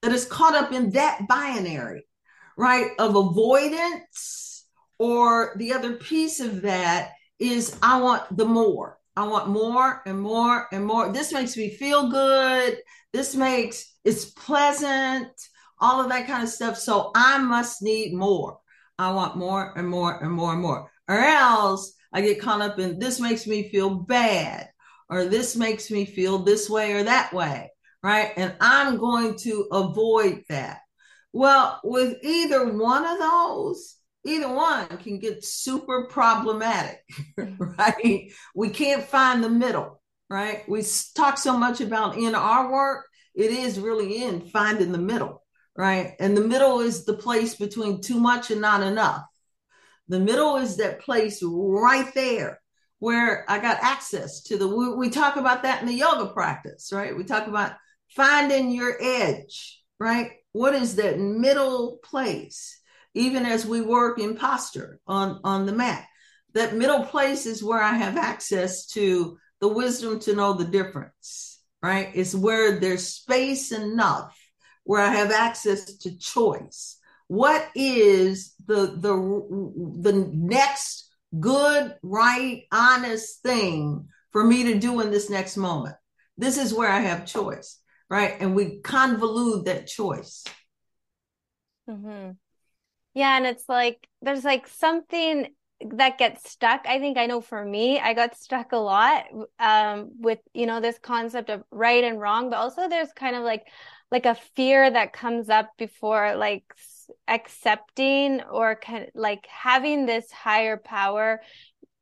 [0.00, 2.04] that it's caught up in that binary,
[2.56, 2.90] right?
[2.98, 4.64] Of avoidance,
[4.98, 7.10] or the other piece of that
[7.42, 8.98] is I want the more.
[9.16, 11.12] I want more and more and more.
[11.12, 12.78] This makes me feel good.
[13.12, 15.28] This makes it's pleasant,
[15.78, 16.78] all of that kind of stuff.
[16.78, 18.58] So I must need more.
[18.98, 20.90] I want more and more and more and more.
[21.08, 24.70] Or else I get caught up in this makes me feel bad
[25.10, 27.70] or this makes me feel this way or that way,
[28.02, 28.32] right?
[28.36, 30.80] And I'm going to avoid that.
[31.32, 37.02] Well, with either one of those, either one can get super problematic,
[37.36, 38.30] right?
[38.54, 40.00] We can't find the middle,
[40.30, 40.68] right?
[40.68, 45.42] We talk so much about in our work, it is really in finding the middle,
[45.76, 46.14] right?
[46.20, 49.24] And the middle is the place between too much and not enough.
[50.08, 52.60] The middle is that place right there
[52.98, 56.90] where I got access to the, we, we, talk about that in the yoga practice,
[56.92, 57.16] right?
[57.16, 57.72] We talk about
[58.10, 60.30] finding your edge, right?
[60.52, 62.80] What is that middle place?
[63.14, 66.06] Even as we work in posture on, on the mat,
[66.54, 71.60] that middle place is where I have access to the wisdom to know the difference,
[71.82, 72.10] right?
[72.14, 74.38] It's where there's space enough
[74.84, 76.98] where I have access to choice.
[77.28, 81.08] What is the, the, the next
[81.38, 85.96] good, right, honest thing for me to do in this next moment.
[86.36, 88.36] This is where I have choice, right?
[88.40, 90.44] And we convolute that choice.
[91.88, 92.32] Mm-hmm.
[93.14, 93.36] Yeah.
[93.36, 95.48] And it's like, there's like something
[95.94, 96.86] that gets stuck.
[96.86, 99.24] I think I know for me, I got stuck a lot
[99.58, 103.42] um, with, you know, this concept of right and wrong, but also there's kind of
[103.42, 103.66] like,
[104.10, 106.64] like a fear that comes up before like
[107.28, 111.40] accepting or of like having this higher power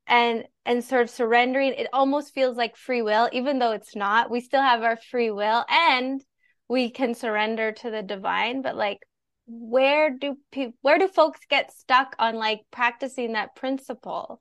[0.07, 4.31] and and sort of surrendering it almost feels like free will even though it's not
[4.31, 6.25] we still have our free will and
[6.69, 8.99] we can surrender to the divine but like
[9.51, 14.41] where do people where do folks get stuck on like practicing that principle?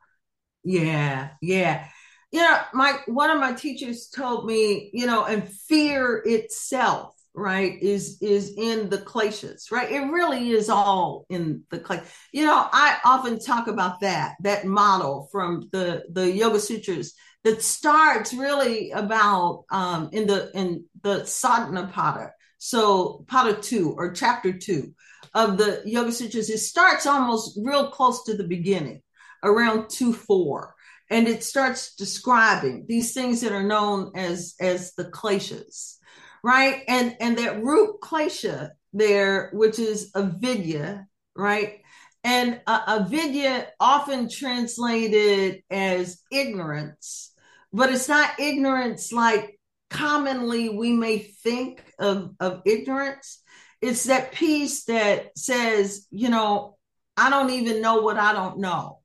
[0.64, 1.88] Yeah yeah.
[2.32, 7.82] You know my one of my teachers told me you know and fear itself right
[7.82, 9.92] is is in the kleshas right?
[9.92, 12.02] It really is all in the clay
[12.32, 17.62] you know i often talk about that that model from the the yoga sutras that
[17.62, 24.54] starts really about um in the in the sadhana pada so pada 2 or chapter
[24.54, 24.94] 2
[25.34, 29.02] of the yoga sutras it starts almost real close to the beginning
[29.44, 30.76] around 2 4
[31.10, 35.96] and it starts describing these things that are known as as the kleshas
[36.44, 36.84] right?
[36.88, 41.82] And and that root klesha there, which is avidya, right?
[42.24, 47.34] And uh, avidya often translated as ignorance,
[47.72, 49.59] but it's not ignorance like
[49.90, 53.42] commonly we may think of, of ignorance.
[53.82, 56.78] It's that piece that says, you know,
[57.16, 59.00] I don't even know what I don't know.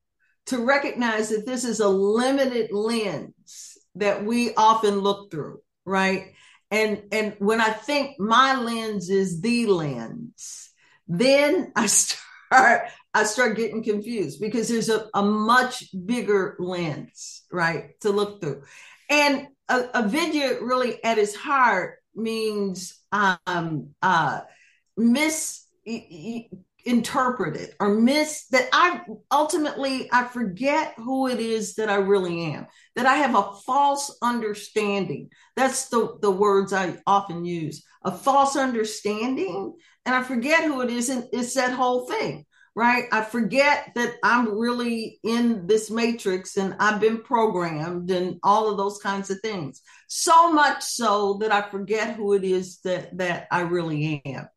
[0.47, 6.35] To recognize that this is a limited lens that we often look through, right?
[6.71, 10.71] and and when i think my lens is the lens
[11.07, 11.85] then i
[12.51, 18.41] start i start getting confused because there's a, a much bigger lens right to look
[18.41, 18.63] through
[19.09, 24.41] and a, avidya really at its heart means um uh
[24.97, 25.65] mis
[26.85, 29.01] interpreted or miss that I
[29.31, 32.67] ultimately I forget who it is that I really am.
[32.95, 35.29] That I have a false understanding.
[35.55, 37.83] That's the the words I often use.
[38.03, 39.73] A false understanding
[40.05, 42.45] and I forget who it is and it's that whole thing.
[42.77, 43.05] Right?
[43.11, 48.77] I forget that I'm really in this matrix and I've been programmed and all of
[48.77, 49.81] those kinds of things.
[50.07, 54.49] So much so that I forget who it is that that I really am.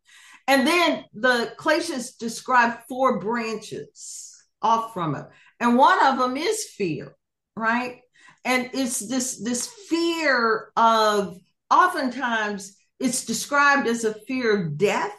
[0.48, 5.26] And then the Kleshas describe four branches off from it.
[5.60, 7.14] And one of them is fear,
[7.54, 8.00] right?
[8.44, 11.38] And it's this this fear of
[11.70, 15.12] oftentimes it's described as a fear of death.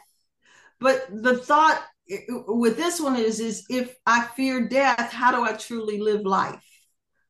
[0.80, 1.80] But the thought
[2.28, 6.64] with this one is is if I fear death, how do I truly live life?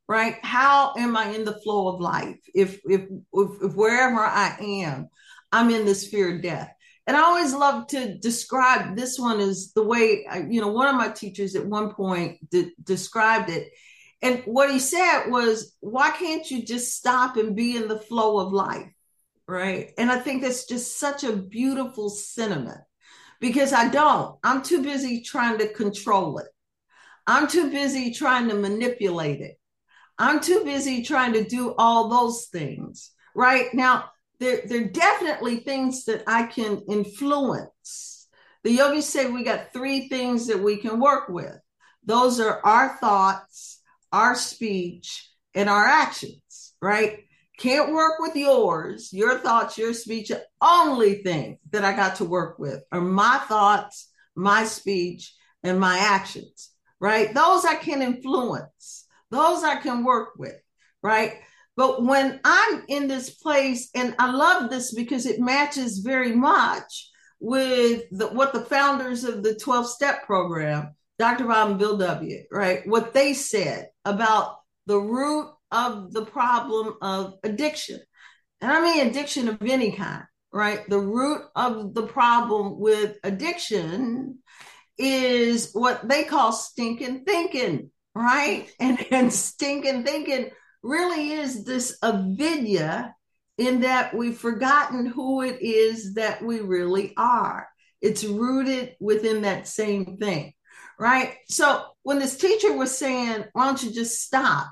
[0.07, 0.35] Right?
[0.41, 2.39] How am I in the flow of life?
[2.53, 3.01] If if
[3.33, 5.09] if, if wherever I am,
[5.51, 6.71] I'm in this fear of death.
[7.07, 10.95] And I always love to describe this one as the way, you know, one of
[10.95, 13.71] my teachers at one point de- described it.
[14.21, 18.39] And what he said was, why can't you just stop and be in the flow
[18.39, 18.87] of life?
[19.47, 19.91] Right.
[19.97, 22.81] And I think that's just such a beautiful sentiment
[23.41, 24.37] because I don't.
[24.43, 26.47] I'm too busy trying to control it.
[27.27, 29.59] I'm too busy trying to manipulate it.
[30.17, 33.11] I'm too busy trying to do all those things.
[33.35, 34.05] Right now,
[34.39, 38.27] there, there are definitely things that I can influence.
[38.63, 41.59] The yogis say we got three things that we can work with.
[42.05, 43.81] Those are our thoughts,
[44.11, 47.25] our speech, and our actions, right?
[47.61, 50.31] Can't work with yours, your thoughts, your speech.
[50.59, 55.31] Only thing that I got to work with are my thoughts, my speech,
[55.61, 57.31] and my actions, right?
[57.31, 60.59] Those I can influence, those I can work with,
[61.03, 61.35] right?
[61.77, 67.11] But when I'm in this place, and I love this because it matches very much
[67.39, 71.45] with the, what the founders of the 12 step program, Dr.
[71.45, 74.55] Bob and Bill W., right, what they said about
[74.87, 77.99] the root of the problem of addiction.
[78.61, 80.87] And I mean addiction of any kind, right?
[80.87, 84.39] The root of the problem with addiction
[84.97, 88.69] is what they call stinking thinking, right?
[88.79, 90.49] And, and stinking thinking
[90.83, 93.15] really is this avidya
[93.57, 97.67] in that we've forgotten who it is that we really are.
[98.01, 100.53] It's rooted within that same thing,
[100.99, 101.35] right?
[101.47, 104.71] So when this teacher was saying, why don't you just stop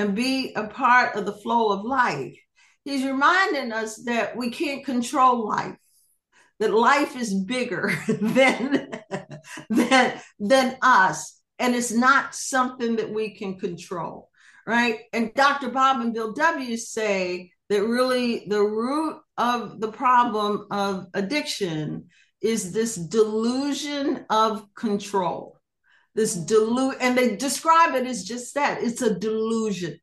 [0.00, 2.36] and be a part of the flow of life?
[2.84, 5.76] He's reminding us that we can't control life,
[6.58, 8.90] that life is bigger than,
[9.68, 14.30] than, than us, and it's not something that we can control
[14.66, 15.00] right?
[15.12, 15.70] And Dr.
[15.70, 22.06] Bob and Bill W say that really the root of the problem of addiction
[22.40, 25.59] is this delusion of control.
[26.14, 29.98] This delusion, and they describe it as just that it's a delusion,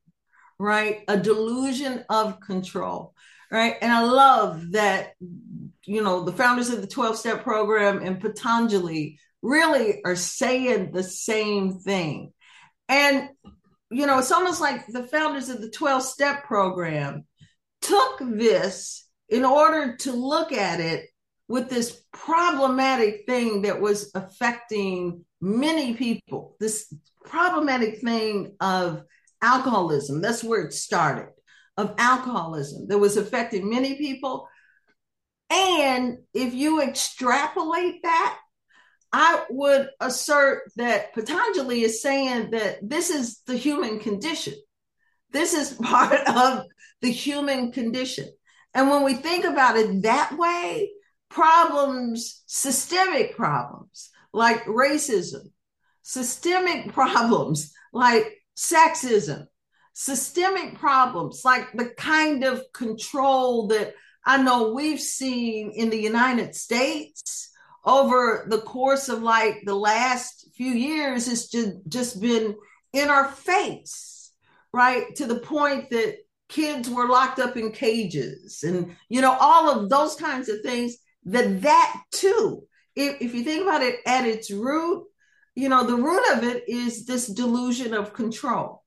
[0.58, 1.00] right?
[1.08, 3.14] A delusion of control,
[3.50, 3.76] right?
[3.82, 5.12] And I love that,
[5.84, 11.02] you know, the founders of the 12 step program and Patanjali really are saying the
[11.02, 12.32] same thing.
[12.88, 13.28] And
[13.90, 17.24] you know, it's almost like the founders of the 12 step program
[17.80, 21.06] took this in order to look at it
[21.48, 26.92] with this problematic thing that was affecting many people, this
[27.24, 29.02] problematic thing of
[29.42, 30.20] alcoholism.
[30.20, 31.32] That's where it started,
[31.76, 34.48] of alcoholism that was affecting many people.
[35.50, 38.38] And if you extrapolate that
[39.12, 44.54] I would assert that Patanjali is saying that this is the human condition.
[45.30, 46.66] This is part of
[47.00, 48.26] the human condition.
[48.74, 50.90] And when we think about it that way,
[51.28, 55.50] problems, systemic problems like racism,
[56.02, 59.46] systemic problems like sexism,
[59.92, 66.54] systemic problems like the kind of control that I know we've seen in the United
[66.54, 67.50] States
[67.84, 72.54] over the course of like the last few years, it's just, just been
[72.92, 74.32] in our face,
[74.72, 75.14] right?
[75.16, 76.16] To the point that
[76.48, 80.96] kids were locked up in cages and, you know, all of those kinds of things,
[81.24, 82.64] that that too,
[82.94, 85.04] if, if you think about it at its root,
[85.54, 88.84] you know, the root of it is this delusion of control,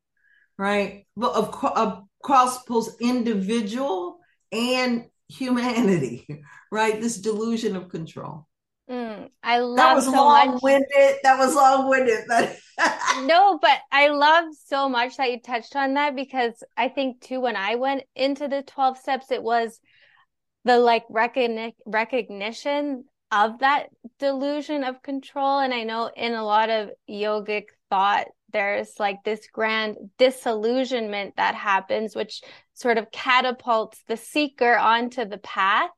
[0.57, 1.05] right?
[1.15, 4.19] But of, of across both individual
[4.51, 6.27] and humanity,
[6.71, 7.01] right?
[7.01, 8.47] This delusion of control.
[8.89, 10.89] Mm, I love that was so long-winded.
[10.93, 11.15] Much.
[11.23, 12.25] That was long-winded.
[13.27, 17.39] no, but I love so much that you touched on that because I think too
[17.39, 19.79] when I went into the 12 steps, it was
[20.65, 23.87] the like recogni- recognition of that
[24.19, 25.59] delusion of control.
[25.59, 31.55] And I know in a lot of yogic thought, there's like this grand disillusionment that
[31.55, 32.41] happens, which
[32.73, 35.89] sort of catapults the seeker onto the path.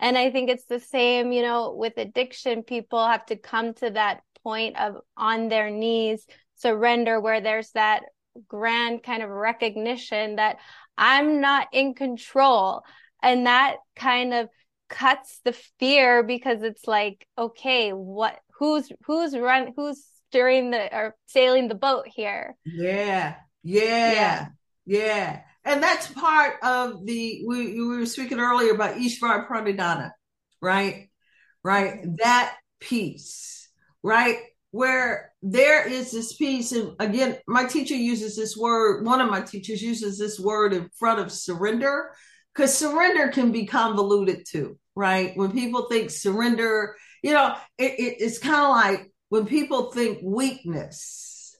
[0.00, 3.90] And I think it's the same, you know, with addiction, people have to come to
[3.90, 8.02] that point of on their knees, surrender, where there's that
[8.48, 10.56] grand kind of recognition that
[10.96, 12.82] I'm not in control.
[13.22, 14.48] And that kind of
[14.88, 21.16] cuts the fear because it's like, okay, what, who's, who's run, who's steering the or
[21.26, 22.56] sailing the boat here.
[22.64, 24.46] Yeah, yeah, yeah,
[24.86, 25.40] yeah.
[25.64, 30.12] And that's part of the we, we were speaking earlier about Ishvara Pranidhana,
[30.62, 31.10] right?
[31.62, 33.68] Right, that piece,
[34.02, 34.38] right?
[34.70, 39.42] Where there is this piece, and again, my teacher uses this word, one of my
[39.42, 42.12] teachers uses this word in front of surrender,
[42.54, 45.36] because surrender can be convoluted too right?
[45.36, 50.18] When people think surrender, you know, it, it, it's kind of like when people think
[50.22, 51.56] weakness,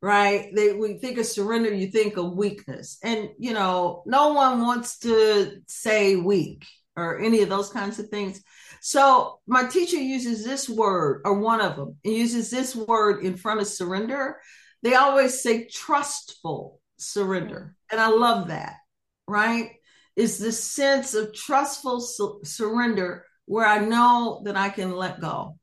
[0.00, 0.50] right?
[0.54, 4.98] They we think of surrender, you think of weakness, and you know, no one wants
[5.00, 6.66] to say weak
[6.96, 8.40] or any of those kinds of things.
[8.80, 13.60] So my teacher uses this word, or one of them, uses this word in front
[13.60, 14.40] of surrender.
[14.82, 18.76] They always say trustful surrender, and I love that.
[19.26, 19.70] Right?
[20.16, 25.58] Is the sense of trustful su- surrender where I know that I can let go.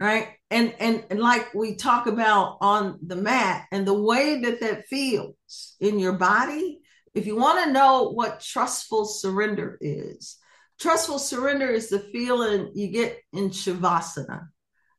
[0.00, 0.28] Right?
[0.50, 4.88] And, and and like we talk about on the mat, and the way that that
[4.88, 6.80] feels in your body.
[7.14, 10.38] If you want to know what trustful surrender is,
[10.82, 14.48] Trustful surrender is the feeling you get in Shavasana,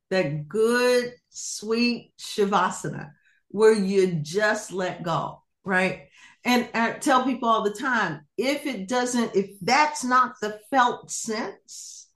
[0.09, 3.11] that good, sweet Shavasana,
[3.49, 6.07] where you just let go, right?
[6.45, 11.09] And I tell people all the time if it doesn't, if that's not the felt
[11.09, 12.09] sense,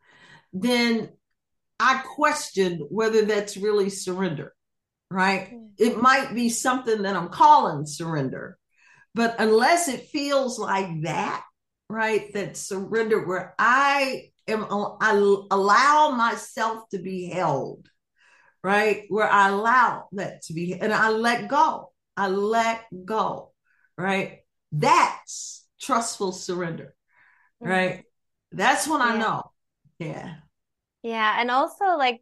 [0.52, 1.10] then
[1.80, 4.54] I question whether that's really surrender,
[5.10, 5.54] right?
[5.78, 8.58] It might be something that I'm calling surrender,
[9.14, 11.44] but unless it feels like that,
[11.90, 12.34] right?
[12.34, 15.12] That surrender where I am, I
[15.52, 17.88] allow myself to be held,
[18.64, 19.04] right?
[19.08, 21.92] Where I allow that to be, and I let go.
[22.18, 23.54] I let go,
[23.98, 24.40] right?
[24.72, 26.96] That's trustful surrender,
[27.60, 27.92] right?
[27.92, 28.58] Mm-hmm.
[28.58, 29.06] That's when yeah.
[29.06, 29.52] I know.
[30.00, 30.36] Yeah.
[31.04, 31.36] Yeah.
[31.40, 32.22] And also, like,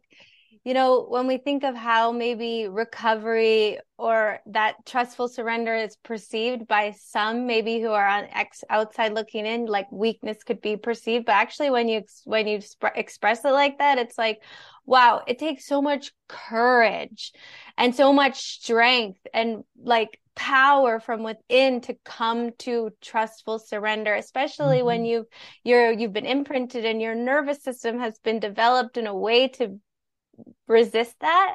[0.64, 6.66] you know, when we think of how maybe recovery or that trustful surrender is perceived
[6.66, 11.26] by some, maybe who are on ex- outside looking in, like weakness could be perceived.
[11.26, 14.42] But actually, when you when you sp- express it like that, it's like,
[14.84, 17.32] wow, it takes so much courage
[17.78, 24.78] and so much strength and like power from within to come to trustful surrender especially
[24.78, 24.86] mm-hmm.
[24.86, 25.26] when you've
[25.64, 29.80] you're you've been imprinted and your nervous system has been developed in a way to
[30.66, 31.54] resist that.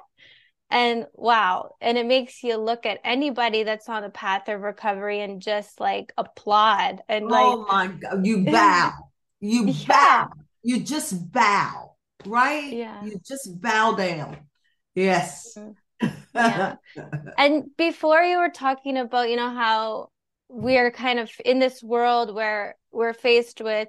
[0.70, 1.76] And wow.
[1.82, 5.80] And it makes you look at anybody that's on the path of recovery and just
[5.80, 8.94] like applaud and oh like, my God, you bow.
[9.40, 9.88] You yeah.
[9.88, 10.30] bow.
[10.64, 12.72] You just bow, right?
[12.72, 13.04] Yeah.
[13.04, 14.38] You just bow down.
[14.96, 15.56] Yes.
[15.58, 15.72] Mm-hmm.
[17.38, 20.10] And before you were talking about, you know, how
[20.50, 23.88] we're kind of in this world where we're faced with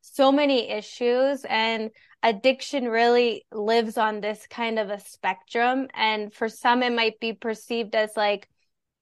[0.00, 1.90] so many issues and
[2.22, 5.88] addiction really lives on this kind of a spectrum.
[5.94, 8.48] And for some, it might be perceived as like,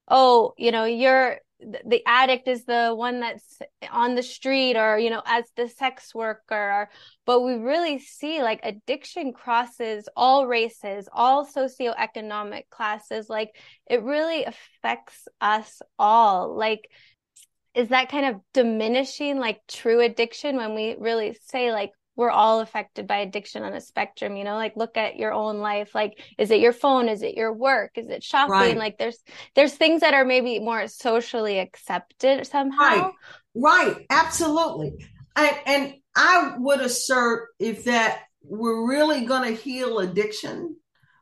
[0.07, 3.59] oh, you know, you're the addict is the one that's
[3.91, 6.89] on the street or, you know, as the sex worker.
[7.25, 13.29] But we really see like addiction crosses all races, all socioeconomic classes.
[13.29, 13.55] Like
[13.89, 16.55] it really affects us all.
[16.55, 16.89] Like,
[17.75, 22.59] is that kind of diminishing like true addiction when we really say like we're all
[22.59, 26.19] affected by addiction on a spectrum you know like look at your own life like
[26.37, 27.09] is it your phone?
[27.09, 27.97] Is it your work?
[27.97, 28.51] Is it shopping?
[28.51, 28.77] Right.
[28.77, 29.17] like there's
[29.55, 32.77] there's things that are maybe more socially accepted somehow.
[32.79, 33.11] Right.
[33.55, 34.05] Right.
[34.09, 34.93] Absolutely.
[35.35, 40.75] And, and i would assert if that we're really going to heal addiction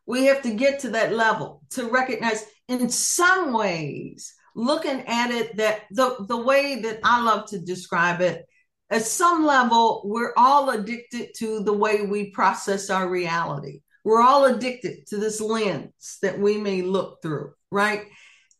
[0.05, 5.57] we have to get to that level to recognize in some ways looking at it
[5.57, 8.45] that the the way that i love to describe it
[8.89, 13.81] at some level, we're all addicted to the way we process our reality.
[14.03, 18.05] We're all addicted to this lens that we may look through, right?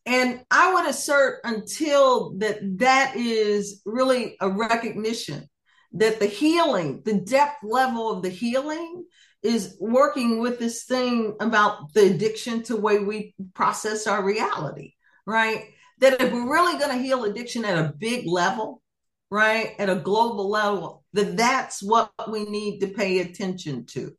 [0.06, 5.48] And I would assert until that that is really a recognition
[5.94, 9.06] that the healing, the depth level of the healing
[9.44, 14.94] is working with this thing about the addiction to way we process our reality,
[15.26, 15.66] right?
[16.00, 18.82] That if we're really going to heal addiction at a big level,
[19.30, 24.14] right, at a global level, that that's what we need to pay attention to,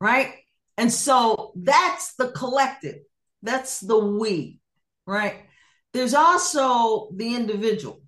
[0.00, 0.34] right?
[0.78, 2.96] And so that's the collective,
[3.42, 4.60] that's the we,
[5.06, 5.44] right?
[5.92, 8.02] There's also the individual,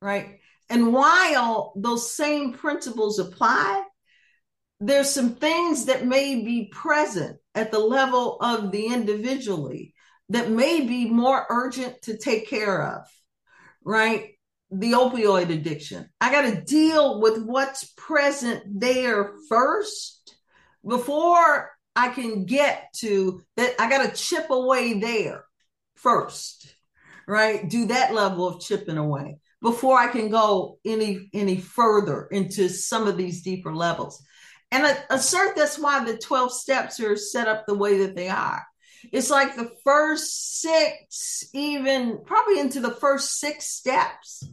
[0.00, 0.40] right?
[0.68, 3.84] And while those same principles apply,
[4.80, 9.94] there's some things that may be present at the level of the individually
[10.30, 13.06] that may be more urgent to take care of,
[13.84, 14.30] right?
[14.70, 16.08] The opioid addiction.
[16.20, 20.36] I got to deal with what's present there first
[20.86, 23.74] before I can get to that.
[23.80, 25.44] I got to chip away there
[25.96, 26.72] first,
[27.26, 27.68] right?
[27.68, 33.06] Do that level of chipping away before I can go any any further into some
[33.06, 34.22] of these deeper levels.
[34.72, 38.28] And I assert that's why the 12 steps are set up the way that they
[38.28, 38.64] are.
[39.12, 44.44] It's like the first six, even probably into the first six steps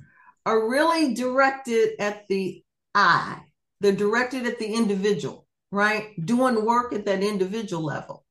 [0.47, 2.63] are really directed at the
[2.95, 3.41] I,
[3.81, 6.13] they're directed at the individual, right?
[6.25, 8.23] Doing work at that individual level.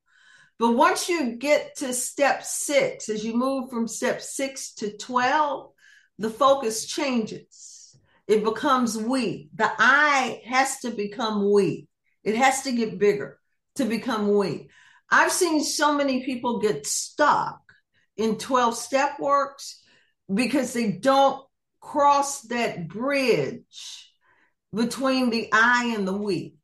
[0.59, 5.73] But once you get to step six, as you move from step six to 12,
[6.19, 7.99] the focus changes.
[8.27, 9.51] It becomes we.
[9.55, 11.87] The I has to become we.
[12.25, 13.39] It has to get bigger
[13.75, 14.71] to become we.
[15.11, 17.61] I've seen so many people get stuck
[18.17, 19.83] in 12 step works
[20.33, 21.46] because they don't
[21.87, 24.13] cross that bridge
[24.75, 26.57] between the I and the we.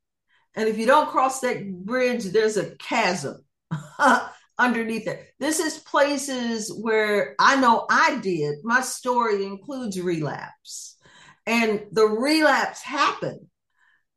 [0.55, 3.43] And if you don't cross that bridge, there's a chasm
[4.59, 5.29] underneath it.
[5.39, 8.57] This is places where I know I did.
[8.65, 10.97] My story includes relapse.
[11.47, 13.47] And the relapse happened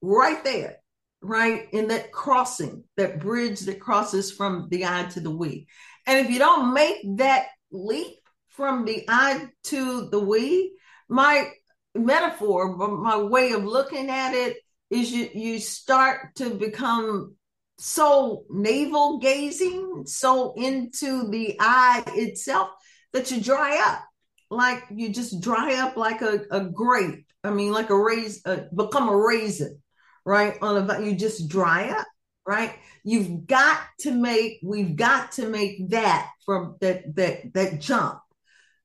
[0.02, 0.78] right there,
[1.22, 1.68] right?
[1.72, 5.68] In that crossing, that bridge that crosses from the I to the we.
[6.08, 8.18] And if you don't make that leap
[8.50, 10.76] from the I to the we,
[11.08, 11.52] my
[11.94, 14.58] metaphor, my way of looking at it
[14.90, 17.36] is you, you start to become
[17.78, 22.70] so navel gazing, so into the I itself
[23.14, 24.04] that you dry up.
[24.50, 27.26] Like you just dry up like a, a grape.
[27.44, 29.82] I mean, like a raisin, uh, become a raisin,
[30.26, 30.58] right?
[30.62, 32.08] On a, you just dry up,
[32.46, 32.76] right?
[33.04, 38.20] You've got to make, we've got to make that from that that that jump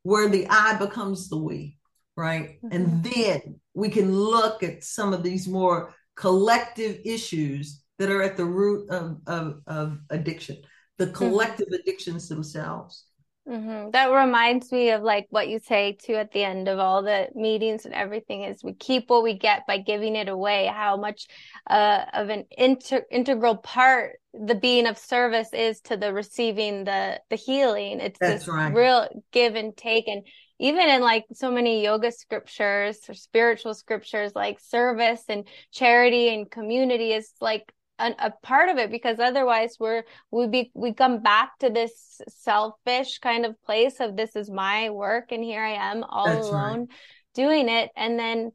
[0.03, 1.79] where the I becomes the we,
[2.17, 2.59] right?
[2.63, 2.69] Mm-hmm.
[2.73, 8.37] And then we can look at some of these more collective issues that are at
[8.37, 10.59] the root of, of, of addiction,
[10.99, 11.15] the mm-hmm.
[11.15, 11.81] collective mm-hmm.
[11.83, 13.05] addictions themselves.
[13.49, 13.91] Mm-hmm.
[13.91, 17.29] That reminds me of like what you say too at the end of all the
[17.35, 20.71] meetings and everything is we keep what we get by giving it away.
[20.73, 21.27] How much
[21.69, 27.21] uh, of an inter- integral part the being of service is to the receiving the
[27.31, 28.01] the healing.
[28.01, 28.73] It's That's this right.
[28.73, 30.23] real give and take, and
[30.61, 36.51] even in like so many yoga scriptures or spiritual scriptures, like service and charity and
[36.51, 41.23] community is like an, a part of it because otherwise we're we be we come
[41.23, 45.91] back to this selfish kind of place of this is my work and here I
[45.91, 46.89] am all That's alone right.
[47.35, 48.53] doing it and then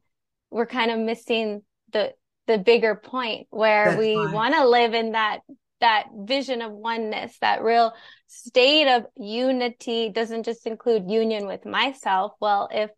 [0.50, 2.12] we're kind of missing the
[2.46, 5.40] the bigger point where That's we want to live in that
[5.80, 7.92] that vision of oneness, that real
[8.26, 12.32] state of unity doesn't just include union with myself.
[12.40, 12.90] Well, if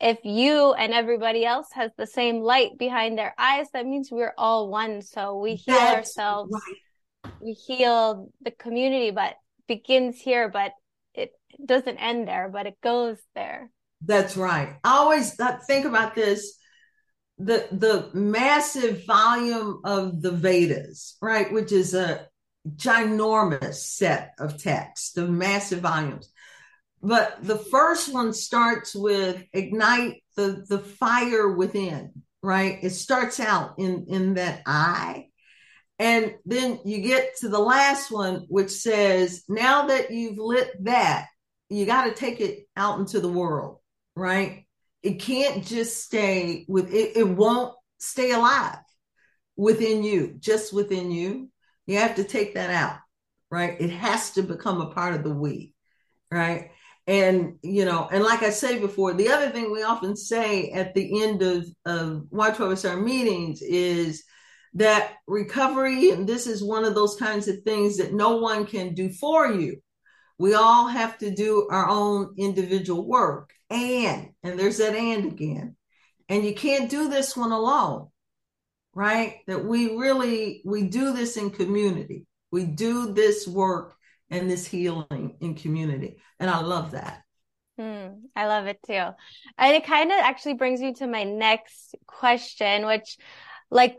[0.00, 4.34] if you and everybody else has the same light behind their eyes, that means we're
[4.36, 5.00] all one.
[5.02, 6.52] So we heal That's ourselves.
[6.52, 7.32] Right.
[7.40, 9.34] We heal the community, but
[9.68, 10.72] begins here, but
[11.14, 11.30] it
[11.64, 13.70] doesn't end there, but it goes there.
[14.04, 14.74] That's right.
[14.82, 16.58] I always think about this
[17.44, 22.28] the the massive volume of the Vedas, right, which is a
[22.76, 26.30] ginormous set of texts, the massive volumes.
[27.02, 32.12] But the first one starts with ignite the, the fire within,
[32.42, 32.78] right?
[32.80, 35.26] It starts out in, in that I.
[35.98, 41.26] And then you get to the last one, which says, now that you've lit that,
[41.68, 43.78] you got to take it out into the world,
[44.14, 44.61] right?
[45.02, 48.78] It can't just stay with it, it won't stay alive
[49.56, 51.50] within you, just within you.
[51.86, 52.98] You have to take that out,
[53.50, 53.80] right?
[53.80, 55.74] It has to become a part of the we,
[56.30, 56.70] right?
[57.06, 60.94] And you know, and like I say before, the other thing we often say at
[60.94, 64.22] the end of of Y12SR meetings is
[64.74, 68.94] that recovery, and this is one of those kinds of things that no one can
[68.94, 69.76] do for you.
[70.38, 73.52] We all have to do our own individual work.
[73.72, 75.76] And, and there's that and again.
[76.28, 78.08] And you can't do this one alone
[78.94, 79.38] right?
[79.46, 82.26] That we really we do this in community.
[82.50, 83.94] We do this work
[84.30, 86.16] and this healing in community.
[86.38, 87.22] And I love that.
[87.80, 88.92] Mm, I love it too.
[89.58, 93.16] And it kind of actually brings me to my next question, which
[93.70, 93.96] like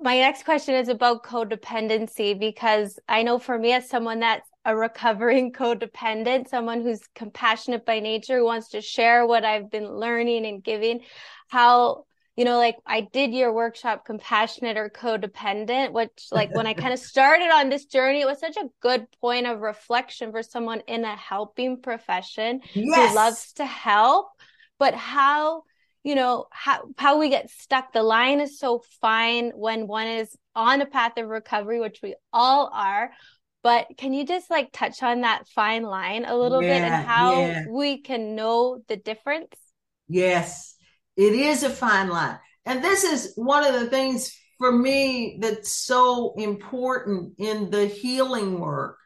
[0.00, 4.76] my next question is about codependency because I know for me as someone that's a
[4.76, 10.46] recovering codependent, someone who's compassionate by nature, who wants to share what I've been learning
[10.46, 11.00] and giving,
[11.48, 12.04] how
[12.36, 16.94] you know, like I did your workshop, compassionate or codependent, which like when I kind
[16.94, 20.80] of started on this journey, it was such a good point of reflection for someone
[20.86, 23.10] in a helping profession yes.
[23.10, 24.28] who loves to help.
[24.78, 25.64] But how,
[26.04, 27.92] you know, how, how we get stuck.
[27.92, 32.14] The line is so fine when one is on a path of recovery, which we
[32.32, 33.12] all are.
[33.62, 37.06] But can you just like touch on that fine line a little yeah, bit and
[37.06, 37.64] how yeah.
[37.68, 39.54] we can know the difference?
[40.08, 40.72] Yes
[41.16, 42.38] it is a fine line.
[42.64, 48.60] And this is one of the things for me that's so important in the healing
[48.60, 48.98] work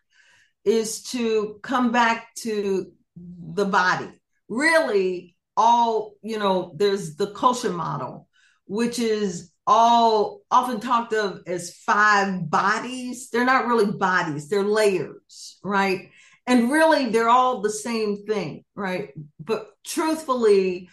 [0.64, 4.10] is to come back to the body.
[4.48, 8.28] Really, all, you know, there's the kosha model,
[8.66, 13.30] which is all often talked of as five bodies.
[13.30, 16.10] They're not really bodies, they're layers, right?
[16.46, 19.10] And really, they're all the same thing, right?
[19.40, 20.88] But truthfully,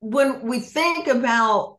[0.00, 1.78] when we think about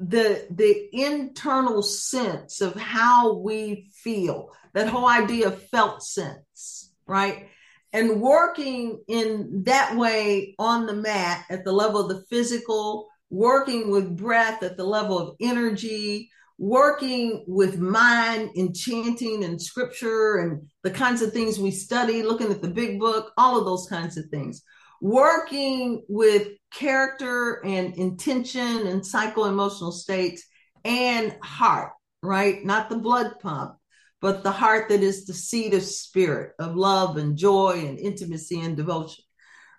[0.00, 7.48] the the internal sense of how we feel that whole idea of felt sense right
[7.92, 13.90] and working in that way on the mat at the level of the physical working
[13.90, 20.68] with breath at the level of energy working with mind in chanting and scripture and
[20.82, 24.18] the kinds of things we study looking at the big book all of those kinds
[24.18, 24.62] of things
[25.00, 30.44] working with character and intention and psycho emotional states
[30.84, 32.64] and heart, right?
[32.64, 33.76] Not the blood pump,
[34.20, 38.60] but the heart that is the seat of spirit, of love and joy and intimacy
[38.60, 39.24] and devotion,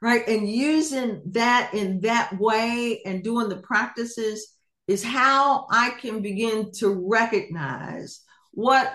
[0.02, 0.28] right?
[0.28, 4.56] And using that in that way and doing the practices
[4.88, 8.22] is how I can begin to recognize
[8.52, 8.94] what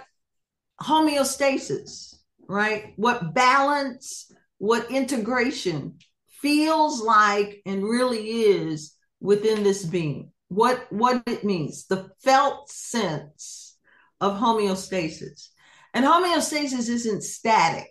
[0.83, 2.15] homeostasis,
[2.49, 2.93] right?
[2.97, 5.99] What balance, what integration
[6.41, 13.77] feels like and really is within this being what what it means the felt sense
[14.21, 15.49] of homeostasis
[15.93, 17.89] and homeostasis isn't static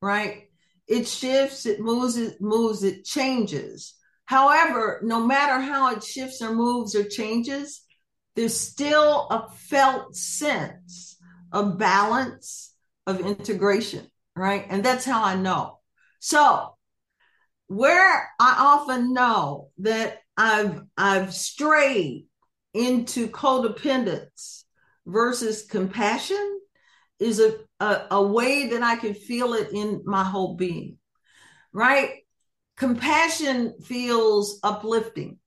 [0.00, 0.48] right
[0.92, 3.94] it shifts it moves it moves it changes.
[4.26, 7.82] However no matter how it shifts or moves or changes
[8.34, 11.18] there's still a felt sense
[11.52, 12.74] of balance
[13.06, 14.66] of integration right?
[14.68, 15.78] And that's how i know.
[16.20, 16.76] So
[17.66, 22.26] where I often know that I've I've strayed
[22.74, 24.64] into codependence
[25.06, 26.60] versus compassion
[27.18, 30.98] is a, a, a way that I can feel it in my whole being.
[31.72, 32.20] Right?
[32.76, 35.38] Compassion feels uplifting,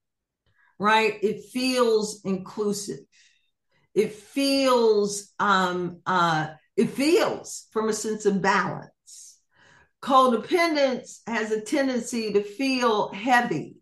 [0.79, 1.13] right?
[1.23, 2.99] It feels inclusive.
[3.93, 8.91] It feels um uh it feels from a sense of balance
[10.01, 13.77] Codependence has a tendency to feel heavy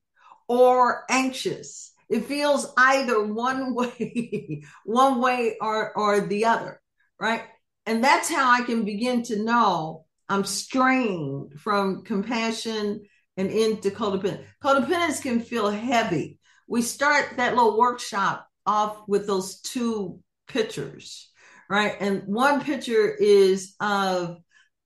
[0.48, 1.92] or anxious.
[2.10, 6.82] It feels either one way, one way or, or the other,
[7.20, 7.44] right?
[7.86, 13.02] And that's how I can begin to know I'm strained from compassion
[13.36, 14.46] and into codependence.
[14.64, 16.40] Codependence can feel heavy.
[16.68, 21.30] We start that little workshop off with those two pictures,
[21.70, 21.96] right?
[22.00, 24.38] And one picture is of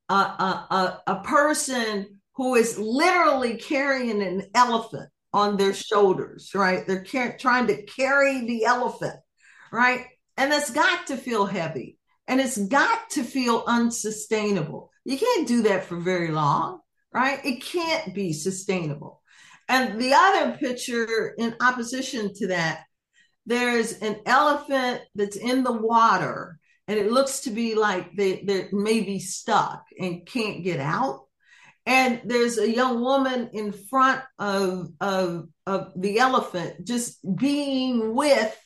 [0.10, 6.88] a, a, a, person who is literally carrying an elephant on their shoulders, right?
[6.88, 9.20] They're car- trying to carry the elephant,
[9.72, 10.06] right?
[10.38, 11.97] And it's got to feel heavy
[12.28, 14.92] and it's got to feel unsustainable.
[15.06, 16.80] You can't do that for very long,
[17.14, 17.44] right?
[17.46, 19.22] It can't be sustainable.
[19.70, 22.84] And the other picture in opposition to that,
[23.46, 28.70] there's an elephant that's in the water and it looks to be like they, they
[28.72, 31.26] may be stuck and can't get out.
[31.86, 38.58] And there's a young woman in front of, of, of the elephant just being with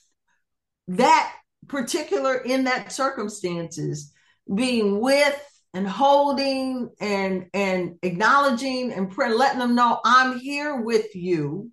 [0.89, 1.35] that
[1.71, 4.13] particular in that circumstances,
[4.53, 5.41] being with
[5.73, 11.71] and holding and and acknowledging and pray, letting them know I'm here with you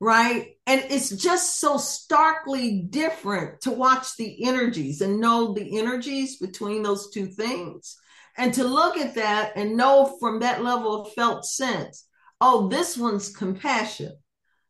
[0.00, 0.56] right?
[0.66, 6.82] And it's just so starkly different to watch the energies and know the energies between
[6.82, 7.96] those two things.
[8.36, 12.06] And to look at that and know from that level of felt sense,
[12.40, 14.12] oh, this one's compassion.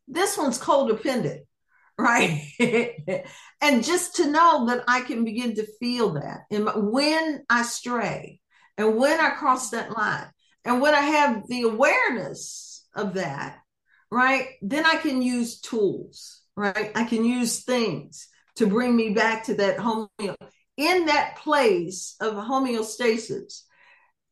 [0.08, 1.42] This one's codependent,
[2.00, 3.24] right?
[3.60, 8.40] and just to know that I can begin to feel that and when I stray
[8.76, 10.30] and when I cross that line
[10.64, 13.60] and when I have the awareness of that
[14.10, 14.48] right?
[14.62, 16.90] Then I can use tools, right?
[16.94, 20.36] I can use things to bring me back to that homeo
[20.76, 23.62] in that place of homeostasis.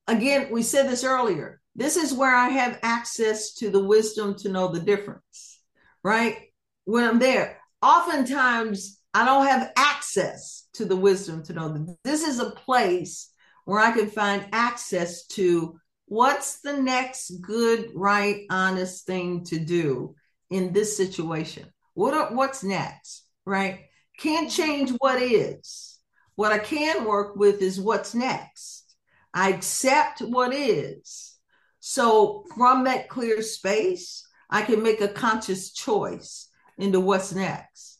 [0.06, 1.60] Again, we said this earlier.
[1.74, 5.60] This is where I have access to the wisdom to know the difference,
[6.02, 6.36] right?
[6.84, 12.22] When I'm there, oftentimes I don't have access to the wisdom to know that this
[12.22, 13.30] is a place
[13.64, 20.14] where I can find access to what's the next good, right, honest thing to do
[20.50, 21.66] in this situation?
[21.94, 23.80] What are, what's next, right?
[24.18, 25.98] Can't change what is.
[26.34, 28.94] What I can work with is what's next.
[29.34, 31.36] I accept what is.
[31.80, 36.47] So from that clear space, I can make a conscious choice
[36.78, 37.98] into what's next.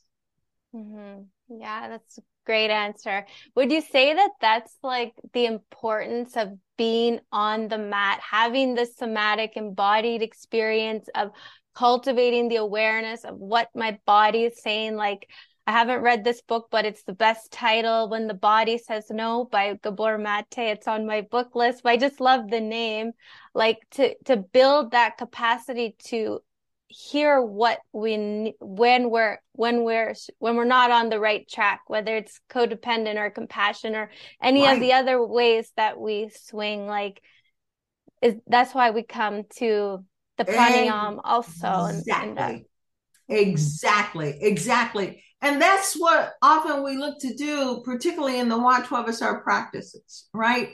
[0.74, 1.22] Mm-hmm.
[1.60, 3.26] Yeah, that's a great answer.
[3.56, 8.86] Would you say that that's like the importance of being on the mat, having the
[8.86, 11.32] somatic embodied experience of
[11.78, 14.96] cultivating the awareness of what my body is saying.
[14.96, 15.28] Like,
[15.64, 19.44] I haven't read this book, but it's the best title, When the Body Says No
[19.44, 20.46] by Gabor Mate.
[20.56, 23.12] It's on my book list, but I just love the name.
[23.54, 26.40] Like to, to build that capacity to
[26.88, 32.16] hear what we, when we're, when we're, when we're not on the right track, whether
[32.16, 34.10] it's codependent or compassion or
[34.42, 34.74] any right.
[34.74, 37.20] of the other ways that we swing, like,
[38.22, 40.04] is that's why we come to
[40.38, 41.86] the pranayama also.
[41.86, 42.28] Exactly.
[42.28, 42.64] And, and
[43.28, 44.38] exactly.
[44.40, 45.22] Exactly.
[45.40, 50.70] And that's what often we look to do, particularly in the Y12SR practices, right?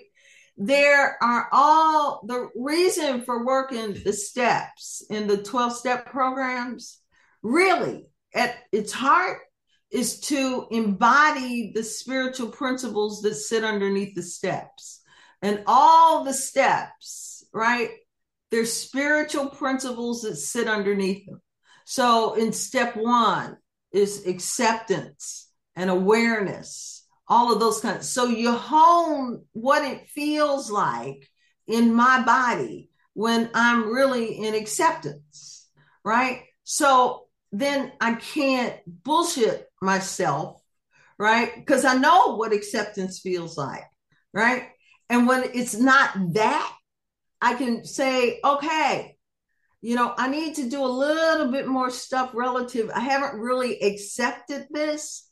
[0.57, 7.01] There are all the reason for working the steps in the 12 step programs,
[7.43, 9.39] really at its heart
[9.91, 15.03] is to embody the spiritual principles that sit underneath the steps.
[15.41, 17.91] And all the steps, right?
[18.51, 21.41] There's spiritual principles that sit underneath them.
[21.85, 23.57] So in step one
[23.93, 28.09] is acceptance and awareness, all of those kinds.
[28.09, 31.29] So you hone what it feels like
[31.67, 35.69] in my body when I'm really in acceptance,
[36.05, 36.43] right?
[36.65, 40.61] So then I can't bullshit myself,
[41.19, 41.55] right?
[41.55, 43.85] Because I know what acceptance feels like,
[44.33, 44.69] right?
[45.09, 46.77] And when it's not that,
[47.41, 49.17] I can say, okay,
[49.81, 52.91] you know, I need to do a little bit more stuff relative.
[52.95, 55.29] I haven't really accepted this,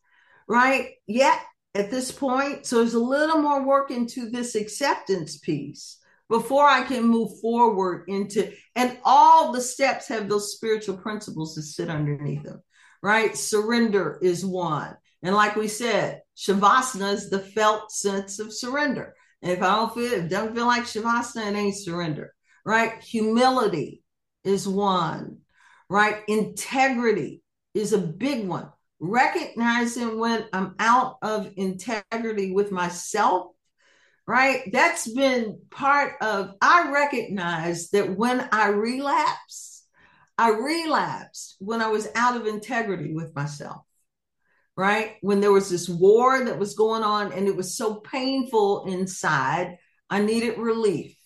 [0.46, 0.90] right?
[1.06, 1.38] Yet
[1.74, 2.66] at this point.
[2.66, 5.98] So there's a little more work into this acceptance piece
[6.28, 11.62] before I can move forward into, and all the steps have those spiritual principles that
[11.62, 12.62] sit underneath them,
[13.02, 13.36] right?
[13.36, 14.96] Surrender is one.
[15.22, 19.14] And like we said, Shavasana is the felt sense of surrender.
[19.42, 22.32] And if I don't feel, it doesn't feel like Shavasana, it ain't surrender,
[22.64, 23.00] right?
[23.02, 24.02] Humility
[24.44, 25.38] is one,
[25.88, 26.22] right?
[26.28, 27.42] Integrity
[27.74, 28.70] is a big one.
[29.04, 33.48] Recognizing when I'm out of integrity with myself,
[34.28, 34.70] right?
[34.72, 39.84] That's been part of, I recognize that when I relapse,
[40.38, 43.82] I relapsed when I was out of integrity with myself,
[44.76, 45.16] right?
[45.20, 49.78] When there was this war that was going on and it was so painful inside,
[50.08, 51.16] I needed relief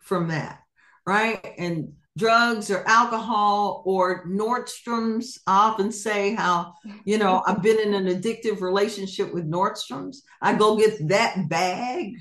[0.00, 0.58] from that,
[1.06, 1.54] right?
[1.58, 5.38] And drugs or alcohol or Nordstrom's.
[5.46, 10.22] I often say how, you know, I've been in an addictive relationship with Nordstrom's.
[10.42, 12.14] I go get that bag,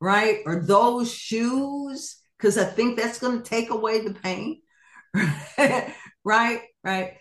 [0.00, 0.38] right?
[0.46, 4.60] Or those shoes, because I think that's going to take away the pain.
[6.24, 6.62] right?
[6.82, 7.12] Right.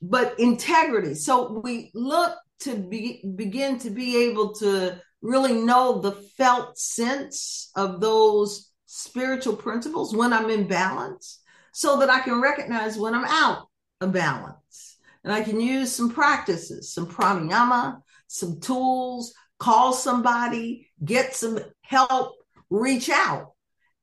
[0.00, 1.14] But integrity.
[1.14, 7.70] So we look to be, begin to be able to really know the felt sense
[7.76, 11.41] of those spiritual principles when I'm in balance
[11.72, 13.66] so that I can recognize when I'm out
[14.00, 14.98] of balance.
[15.24, 22.34] And I can use some practices, some pranayama, some tools, call somebody, get some help,
[22.70, 23.52] reach out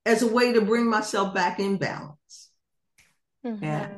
[0.06, 2.50] as a way to bring myself back in balance.
[3.46, 3.64] Mm-hmm.
[3.64, 3.90] Yeah.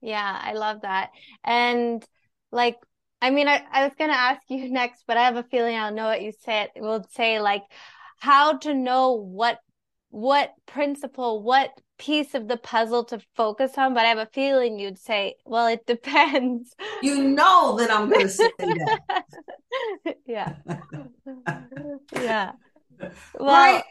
[0.00, 1.10] Yeah, I love that.
[1.42, 2.04] And
[2.52, 2.76] like,
[3.20, 5.76] I mean, I, I was going to ask you next, but I have a feeling
[5.76, 6.70] I'll know what you said.
[6.76, 7.64] We'll say like
[8.18, 9.58] how to know what,
[10.10, 14.78] what principle, what piece of the puzzle to focus on, but I have a feeling
[14.78, 16.74] you'd say, well, it depends.
[17.02, 19.24] You know that I'm going to say that.
[20.26, 20.54] yeah.
[22.14, 22.52] yeah.
[23.34, 23.84] Well, right.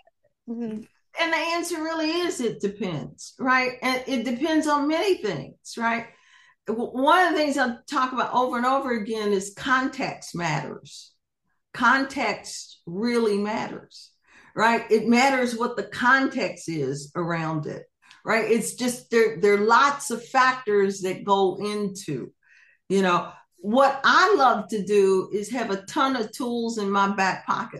[0.49, 0.81] Mm-hmm.
[1.19, 3.73] And the answer really is it depends, right?
[3.81, 6.07] And it depends on many things, right?
[6.67, 11.11] One of the things I talk about over and over again is context matters.
[11.73, 14.11] Context really matters,
[14.55, 14.89] right?
[14.91, 17.85] It matters what the context is around it
[18.27, 18.51] right?
[18.51, 22.33] It's just there, there are lots of factors that go into,
[22.89, 27.15] you know, what I love to do is have a ton of tools in my
[27.15, 27.79] back pocket,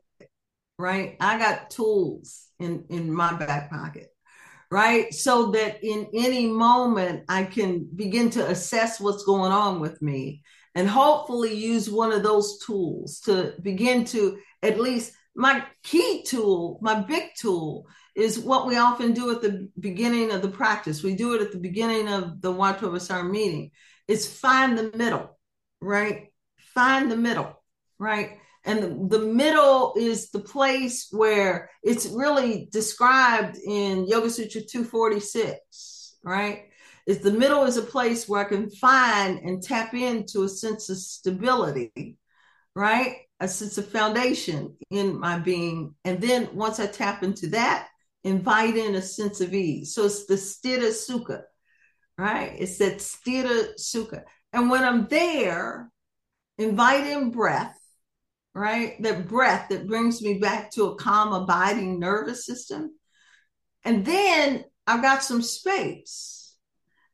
[0.79, 1.17] right?
[1.19, 4.07] I got tools in, in my back pocket,
[4.71, 5.13] right?
[5.13, 10.43] So that in any moment I can begin to assess what's going on with me
[10.75, 16.79] and hopefully use one of those tools to begin to at least my key tool,
[16.81, 17.85] my big tool
[18.17, 21.03] is what we often do at the beginning of the practice.
[21.03, 23.69] We do it at the beginning of the Y12SR meeting.
[24.07, 25.37] Is find the middle,
[25.79, 26.31] right?
[26.73, 27.61] Find the middle,
[27.99, 28.39] right?
[28.65, 36.17] And the, the middle is the place where it's really described in Yoga Sutra 246,
[36.23, 36.63] right?
[37.05, 40.89] Is the middle is a place where I can find and tap into a sense
[40.89, 42.17] of stability,
[42.73, 43.17] right?
[43.39, 45.93] A sense of foundation in my being.
[46.03, 47.87] And then once I tap into that,
[48.27, 49.93] invite in a sense of ease.
[49.93, 51.43] So it's the sthita sukha,
[52.17, 52.53] right?
[52.57, 54.23] It's that sthira sukha.
[54.53, 55.89] And when I'm there,
[56.57, 57.77] invite in breath,
[58.53, 59.01] right?
[59.01, 62.91] That breath that brings me back to a calm, abiding nervous system.
[63.83, 66.55] And then I've got some space.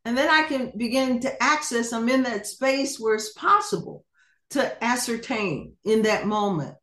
[0.05, 4.05] And then I can begin to access, I'm in that space where it's possible
[4.49, 6.75] to ascertain in that moment.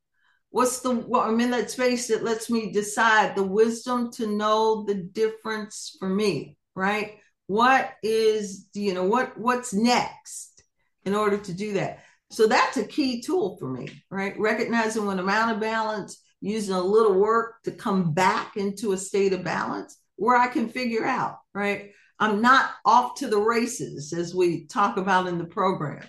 [0.50, 4.84] What's the, well, I'm in that space that lets me decide the wisdom to know
[4.84, 7.18] the difference for me, right?
[7.46, 10.62] What is, you know, what, what's next
[11.04, 12.00] in order to do that?
[12.30, 14.38] So that's a key tool for me, right?
[14.38, 18.96] Recognizing when I'm out of balance, using a little work to come back into a
[18.98, 21.92] state of balance where I can figure out, right?
[22.18, 26.04] I'm not off to the races as we talk about in the program,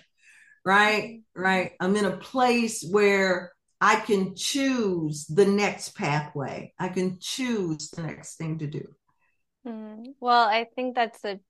[0.64, 1.22] right?
[1.34, 1.72] Right.
[1.80, 3.52] I'm in a place where
[3.82, 6.72] I can choose the next pathway.
[6.78, 8.94] I can choose the next thing to do.
[9.66, 10.14] Mm.
[10.20, 11.40] Well, I think that's a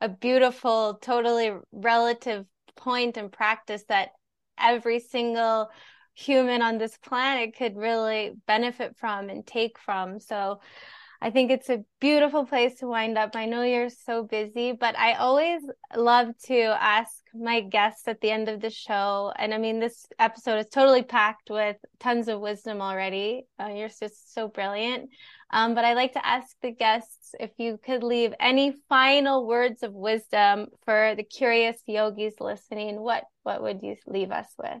[0.00, 2.44] a beautiful, totally relative
[2.76, 4.10] point and practice that
[4.58, 5.70] every single
[6.14, 10.20] human on this planet could really benefit from and take from.
[10.20, 10.60] So
[11.20, 13.34] I think it's a beautiful place to wind up.
[13.36, 15.62] I know you're so busy, but I always
[15.96, 19.32] love to ask my guests at the end of the show.
[19.36, 23.46] And I mean, this episode is totally packed with tons of wisdom already.
[23.60, 25.10] Uh, you're just so brilliant.
[25.50, 29.82] Um, but I'd like to ask the guests if you could leave any final words
[29.82, 33.00] of wisdom for the curious yogis listening.
[33.00, 34.80] What what would you leave us with?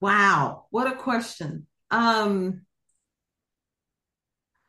[0.00, 1.66] Wow, what a question.
[1.90, 2.62] Um,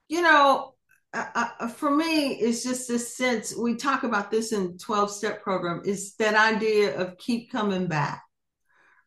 [0.07, 0.72] you know,
[1.13, 5.81] uh, for me, it's just this sense we talk about this in 12 step program
[5.85, 8.23] is that idea of keep coming back,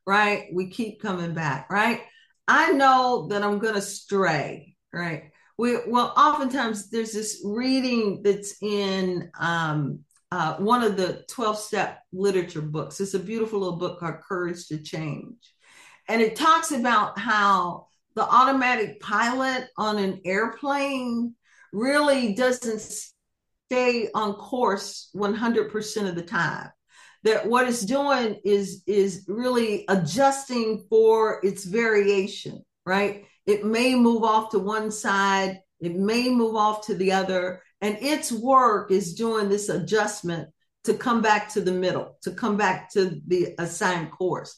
[0.07, 0.47] right?
[0.53, 2.03] We keep coming back, right?
[2.47, 5.31] I know that I'm going to stray, right?
[5.59, 10.01] We, well, oftentimes there's this reading that's in um,
[10.31, 13.01] uh, one of the 12 step literature books.
[13.01, 15.37] It's a beautiful little book called Courage to Change.
[16.09, 21.35] And it talks about how the automatic pilot on an airplane
[21.77, 26.71] really doesn't stay on course 100% of the time.
[27.25, 33.25] That what it's doing is is really adjusting for its variation right?
[33.47, 37.99] It may move off to one side it may move off to the other and
[38.01, 40.49] its work is doing this adjustment
[40.85, 44.57] to come back to the middle to come back to the assigned course.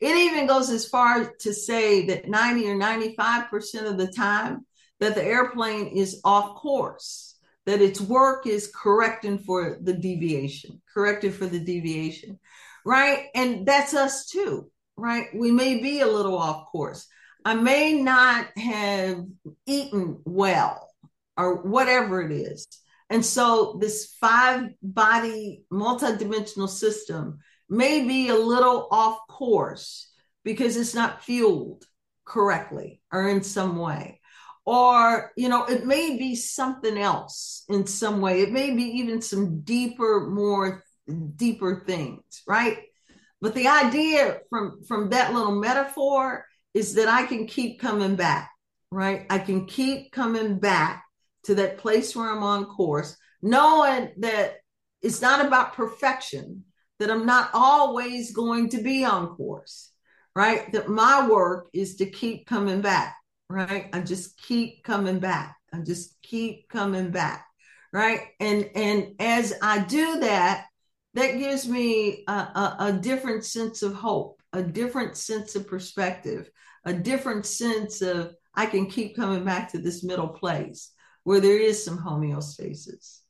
[0.00, 4.66] It even goes as far to say that 90 or 95% of the time
[5.00, 7.36] that the airplane is off course,
[7.66, 12.38] that its work is correcting for the deviation, corrected for the deviation,
[12.84, 13.26] right?
[13.34, 15.26] And that's us too, right?
[15.34, 17.06] We may be a little off course.
[17.44, 19.24] I may not have
[19.66, 20.88] eaten well
[21.36, 22.66] or whatever it is.
[23.10, 27.38] And so this five body multidimensional system
[27.68, 30.10] may be a little off course
[30.44, 31.84] because it's not fueled
[32.24, 34.17] correctly or in some way
[34.68, 38.42] or you know it may be something else in some way.
[38.42, 40.84] It may be even some deeper more
[41.36, 42.76] deeper things right?
[43.40, 46.44] But the idea from from that little metaphor
[46.74, 48.50] is that i can keep coming back
[48.90, 49.24] right?
[49.30, 51.02] I can keep coming back
[51.44, 54.56] to that place where i'm on course knowing that
[55.00, 56.64] it's not about perfection
[56.98, 59.92] that i'm not always going to be on course
[60.38, 60.70] right?
[60.72, 63.16] That my work is to keep coming back
[63.48, 63.88] right?
[63.92, 65.56] I just keep coming back.
[65.72, 67.46] I just keep coming back,
[67.92, 68.28] right?
[68.40, 70.66] And and as I do that,
[71.14, 76.50] that gives me a, a, a different sense of hope, a different sense of perspective,
[76.84, 80.92] a different sense of I can keep coming back to this middle place
[81.24, 83.20] where there is some homeostasis,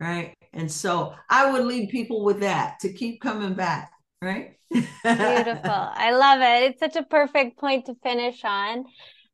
[0.00, 0.34] right?
[0.52, 4.56] And so I would lead people with that to keep coming back, right?
[4.70, 4.90] Beautiful.
[5.04, 6.70] I love it.
[6.70, 8.84] It's such a perfect point to finish on.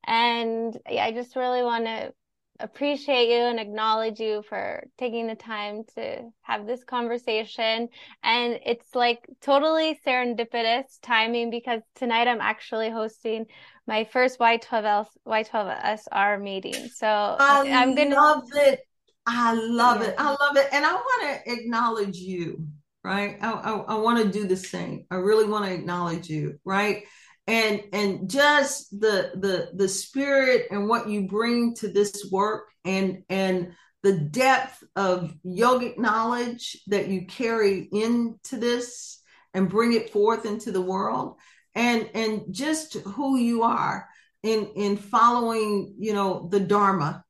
[0.06, 2.12] And I just really want to
[2.60, 7.88] appreciate you and acknowledge you for taking the time to have this conversation.
[8.22, 13.46] And it's like totally serendipitous timing because tonight I'm actually hosting
[13.86, 16.88] my first Y12 Y12SR meeting.
[16.88, 18.80] So I am gonna love it.
[19.26, 20.08] I love yeah.
[20.08, 20.14] it.
[20.18, 20.68] I love it.
[20.72, 22.66] And I want to acknowledge you,
[23.04, 23.38] right?
[23.40, 25.06] I, I, I want to do the same.
[25.10, 27.04] I really want to acknowledge you, right?
[27.50, 33.24] And and just the the the spirit and what you bring to this work and
[33.28, 33.72] and
[34.02, 39.20] the depth of yogic knowledge that you carry into this
[39.52, 41.34] and bring it forth into the world
[41.74, 44.08] and and just who you are
[44.44, 47.24] in in following you know the dharma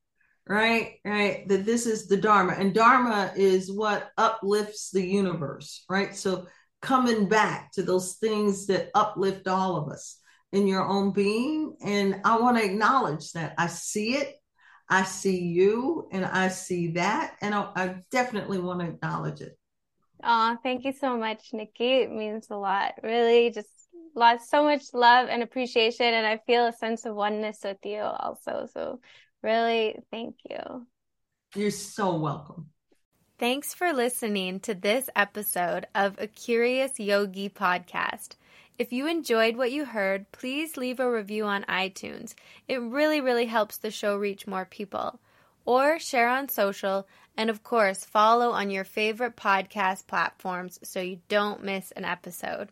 [0.46, 0.94] right?
[1.04, 1.46] Right.
[1.46, 6.16] That this is the Dharma, and Dharma is what uplifts the universe, right?
[6.16, 6.48] So
[6.80, 10.18] coming back to those things that uplift all of us
[10.52, 11.76] in your own being.
[11.84, 14.36] And I want to acknowledge that I see it,
[14.88, 17.36] I see you, and I see that.
[17.40, 19.56] And I, I definitely want to acknowledge it.
[20.22, 22.02] Oh, thank you so much, Nikki.
[22.02, 22.94] It means a lot.
[23.02, 23.70] Really, just
[24.14, 26.06] lots, so much love and appreciation.
[26.06, 28.68] And I feel a sense of oneness with you also.
[28.72, 29.00] So,
[29.42, 30.86] really, thank you.
[31.54, 32.68] You're so welcome.
[33.40, 38.34] Thanks for listening to this episode of a Curious Yogi podcast.
[38.78, 42.34] If you enjoyed what you heard, please leave a review on iTunes.
[42.68, 45.20] It really, really helps the show reach more people.
[45.64, 51.20] Or share on social, and of course, follow on your favorite podcast platforms so you
[51.30, 52.68] don't miss an episode.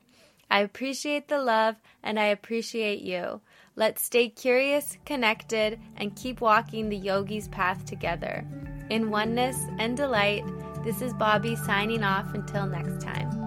[0.51, 3.41] I appreciate the love and I appreciate you.
[3.75, 8.45] Let's stay curious, connected, and keep walking the yogi's path together.
[8.91, 10.45] In oneness and delight,
[10.83, 13.38] this is Bobbi signing off until next time.